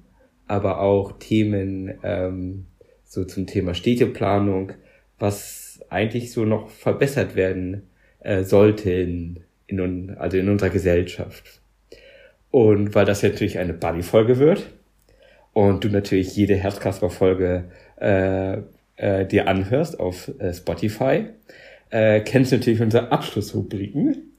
aber 0.47 0.81
auch 0.81 1.13
Themen 1.19 1.93
ähm, 2.03 2.65
so 3.03 3.25
zum 3.25 3.47
Thema 3.47 3.73
Städteplanung, 3.73 4.73
was 5.19 5.79
eigentlich 5.89 6.31
so 6.31 6.45
noch 6.45 6.69
verbessert 6.69 7.35
werden 7.35 7.89
äh, 8.19 8.43
sollte 8.43 8.91
in, 8.91 9.39
in, 9.79 10.17
also 10.17 10.37
in 10.37 10.49
unserer 10.49 10.69
Gesellschaft. 10.69 11.61
Und 12.51 12.93
weil 12.95 13.05
das 13.05 13.23
natürlich 13.23 13.57
eine 13.59 13.73
Buddy-Folge 13.73 14.39
wird 14.39 14.69
und 15.53 15.83
du 15.83 15.89
natürlich 15.89 16.35
jede 16.35 16.55
Herzkasper-Folge 16.55 17.65
äh, 17.99 18.57
äh, 18.97 19.25
dir 19.25 19.47
anhörst 19.47 19.99
auf 19.99 20.31
äh, 20.39 20.53
Spotify, 20.53 21.25
äh, 21.89 22.21
kennst 22.21 22.51
du 22.51 22.57
natürlich 22.57 22.81
unsere 22.81 23.11
Abschlussrubriken. 23.11 24.31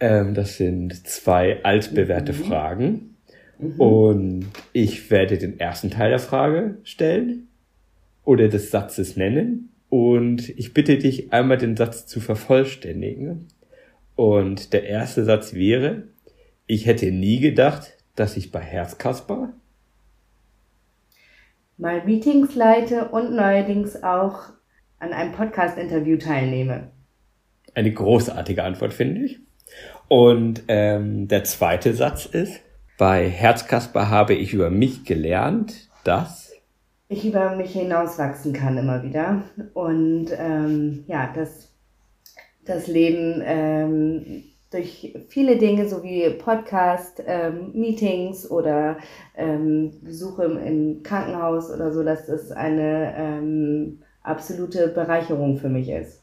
Ähm, 0.00 0.34
das 0.34 0.56
sind 0.56 1.06
zwei 1.06 1.62
altbewährte 1.64 2.32
mhm. 2.32 2.36
Fragen. 2.36 3.16
Mhm. 3.58 3.80
Und 3.80 4.46
ich 4.72 5.10
werde 5.10 5.38
den 5.38 5.60
ersten 5.60 5.90
Teil 5.90 6.10
der 6.10 6.18
Frage 6.18 6.78
stellen 6.84 7.48
oder 8.24 8.48
des 8.48 8.70
Satzes 8.70 9.16
nennen. 9.16 9.70
Und 9.88 10.48
ich 10.50 10.72
bitte 10.72 10.98
dich 10.98 11.32
einmal 11.32 11.58
den 11.58 11.76
Satz 11.76 12.06
zu 12.06 12.20
vervollständigen. 12.20 13.48
Und 14.20 14.74
der 14.74 14.84
erste 14.84 15.24
Satz 15.24 15.54
wäre, 15.54 16.02
ich 16.66 16.84
hätte 16.84 17.10
nie 17.10 17.40
gedacht, 17.40 17.96
dass 18.16 18.36
ich 18.36 18.52
bei 18.52 18.60
Herzkasper 18.60 19.54
mal 21.78 22.04
Meetings 22.04 22.54
leite 22.54 23.08
und 23.08 23.34
neuerdings 23.34 24.02
auch 24.02 24.50
an 24.98 25.14
einem 25.14 25.32
Podcast-Interview 25.32 26.18
teilnehme. 26.18 26.90
Eine 27.72 27.94
großartige 27.94 28.62
Antwort, 28.62 28.92
finde 28.92 29.22
ich. 29.22 29.38
Und 30.08 30.64
ähm, 30.68 31.26
der 31.26 31.44
zweite 31.44 31.94
Satz 31.94 32.26
ist, 32.26 32.60
bei 32.98 33.26
Herzkasper 33.26 34.10
habe 34.10 34.34
ich 34.34 34.52
über 34.52 34.68
mich 34.68 35.06
gelernt, 35.06 35.88
dass 36.04 36.52
ich 37.08 37.24
über 37.24 37.56
mich 37.56 37.72
hinauswachsen 37.72 38.52
kann 38.52 38.76
immer 38.76 39.02
wieder. 39.02 39.44
Und 39.72 40.26
ähm, 40.36 41.04
ja, 41.06 41.32
dass 41.34 41.70
das 42.70 42.86
Leben 42.86 43.42
ähm, 43.44 44.44
durch 44.70 45.14
viele 45.28 45.58
Dinge, 45.58 45.88
so 45.88 46.02
wie 46.02 46.30
Podcast, 46.30 47.22
ähm, 47.26 47.72
Meetings 47.74 48.48
oder 48.50 48.98
ähm, 49.36 49.92
Besuche 50.02 50.44
im, 50.44 50.58
im, 50.58 51.02
Krankenhaus 51.02 51.70
oder 51.70 51.92
so, 51.92 52.04
dass 52.04 52.26
das 52.26 52.52
eine 52.52 53.14
ähm, 53.16 53.98
absolute 54.22 54.88
Bereicherung 54.88 55.58
für 55.58 55.68
mich 55.68 55.88
ist, 55.88 56.22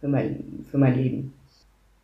für 0.00 0.08
mein, 0.08 0.64
für 0.70 0.78
mein 0.78 0.94
Leben. 0.94 1.32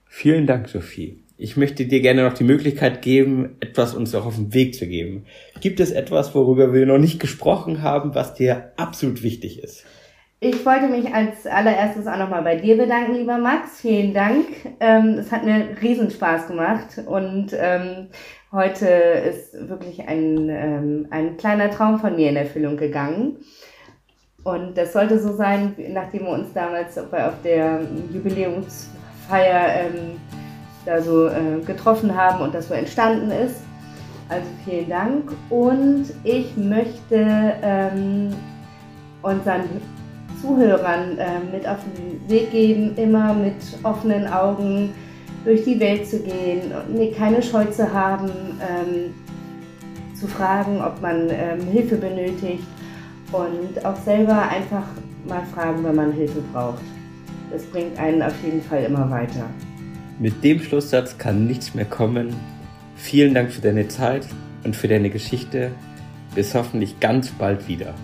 Vielen 0.07 0.47
Dank, 0.47 0.69
Sophie. 0.69 1.19
Ich 1.39 1.59
möchte 1.59 1.85
dir 1.85 2.01
gerne 2.01 2.23
noch 2.23 2.33
die 2.33 2.45
Möglichkeit 2.45 3.03
geben, 3.03 3.57
etwas 3.61 3.95
uns 3.95 4.15
auch 4.15 4.25
auf 4.25 4.37
den 4.37 4.55
Weg 4.55 4.75
zu 4.75 4.87
geben. 4.87 5.27
Gibt 5.61 5.81
es 5.81 5.91
etwas, 5.91 6.35
worüber 6.35 6.73
wir 6.73 6.87
noch 6.87 6.97
nicht 6.97 7.21
gesprochen 7.21 7.83
haben, 7.83 8.15
was 8.15 8.33
dir 8.33 8.73
absolut 8.77 9.23
wichtig 9.23 9.63
ist? 9.63 9.85
Ich 10.39 10.67
wollte 10.67 10.89
mich 10.89 11.15
als 11.15 11.47
allererstes 11.47 12.07
auch 12.07 12.19
nochmal 12.19 12.43
bei 12.43 12.57
dir 12.57 12.77
bedanken, 12.77 13.15
lieber 13.15 13.39
Max. 13.39 13.81
Vielen 13.81 14.13
Dank. 14.13 14.45
Ähm, 14.81 15.17
es 15.19 15.33
hat 15.33 15.45
mir 15.45 15.69
Riesenspaß 15.81 16.49
gemacht 16.49 17.01
und 17.07 17.57
ähm, 17.59 18.09
heute 18.53 18.87
ist 18.87 19.55
wirklich 19.67 20.07
ein, 20.07 20.51
ähm, 20.51 21.07
ein 21.09 21.39
kleiner 21.39 21.71
Traum 21.71 21.99
von 21.99 22.17
mir 22.17 22.29
in 22.29 22.37
Erfüllung 22.37 22.77
gegangen. 22.77 23.39
Und 24.45 24.77
das 24.77 24.93
sollte 24.93 25.19
so 25.19 25.33
sein, 25.33 25.75
nachdem 25.89 26.25
wir 26.25 26.33
uns 26.33 26.53
damals 26.53 26.99
auf 26.99 27.09
der 27.43 27.81
Jubiläumsfeier 28.13 29.87
ähm, 29.87 30.21
da 30.85 31.01
so 31.01 31.29
äh, 31.29 31.63
getroffen 31.65 32.15
haben 32.15 32.43
und 32.43 32.55
das 32.55 32.69
so 32.69 32.75
entstanden 32.75 33.31
ist. 33.31 33.63
Also 34.29 34.47
vielen 34.67 34.91
Dank. 34.91 35.33
Und 35.49 36.13
ich 36.25 36.55
möchte 36.59 37.55
ähm, 37.63 38.35
unseren 39.23 39.63
Zuhörern 40.47 41.19
äh, 41.19 41.41
mit 41.53 41.67
auf 41.67 41.79
den 41.97 42.31
Weg 42.31 42.53
geben, 42.53 42.97
immer 42.97 43.35
mit 43.35 43.55
offenen 43.83 44.27
Augen 44.27 44.93
durch 45.45 45.65
die 45.65 45.79
Welt 45.81 46.07
zu 46.07 46.21
gehen 46.21 46.73
und 46.89 47.17
keine 47.17 47.43
Scheu 47.43 47.65
zu 47.67 47.93
haben, 47.93 48.31
ähm, 48.61 49.15
zu 50.15 50.27
fragen, 50.27 50.81
ob 50.81 51.01
man 51.03 51.29
ähm, 51.31 51.61
Hilfe 51.73 51.97
benötigt 51.97 52.65
und 53.33 53.85
auch 53.85 53.97
selber 53.97 54.49
einfach 54.49 54.85
mal 55.29 55.43
fragen, 55.55 55.85
wenn 55.85 55.95
man 55.95 56.13
Hilfe 56.13 56.41
braucht. 56.53 56.83
Das 57.51 57.65
bringt 57.65 57.99
einen 57.99 58.23
auf 58.23 58.35
jeden 58.45 58.63
Fall 58.63 58.85
immer 58.85 59.11
weiter. 59.11 59.45
Mit 60.19 60.43
dem 60.43 60.61
Schlusssatz 60.61 61.19
kann 61.19 61.47
nichts 61.47 61.75
mehr 61.75 61.85
kommen. 61.85 62.35
Vielen 62.97 63.35
Dank 63.35 63.53
für 63.53 63.61
deine 63.61 63.89
Zeit 63.89 64.27
und 64.65 64.75
für 64.75 64.89
deine 64.89 65.11
Geschichte. 65.11 65.71
Bis 66.35 66.55
hoffentlich 66.55 66.99
ganz 67.01 67.31
bald 67.31 67.69
wieder. 67.69 67.95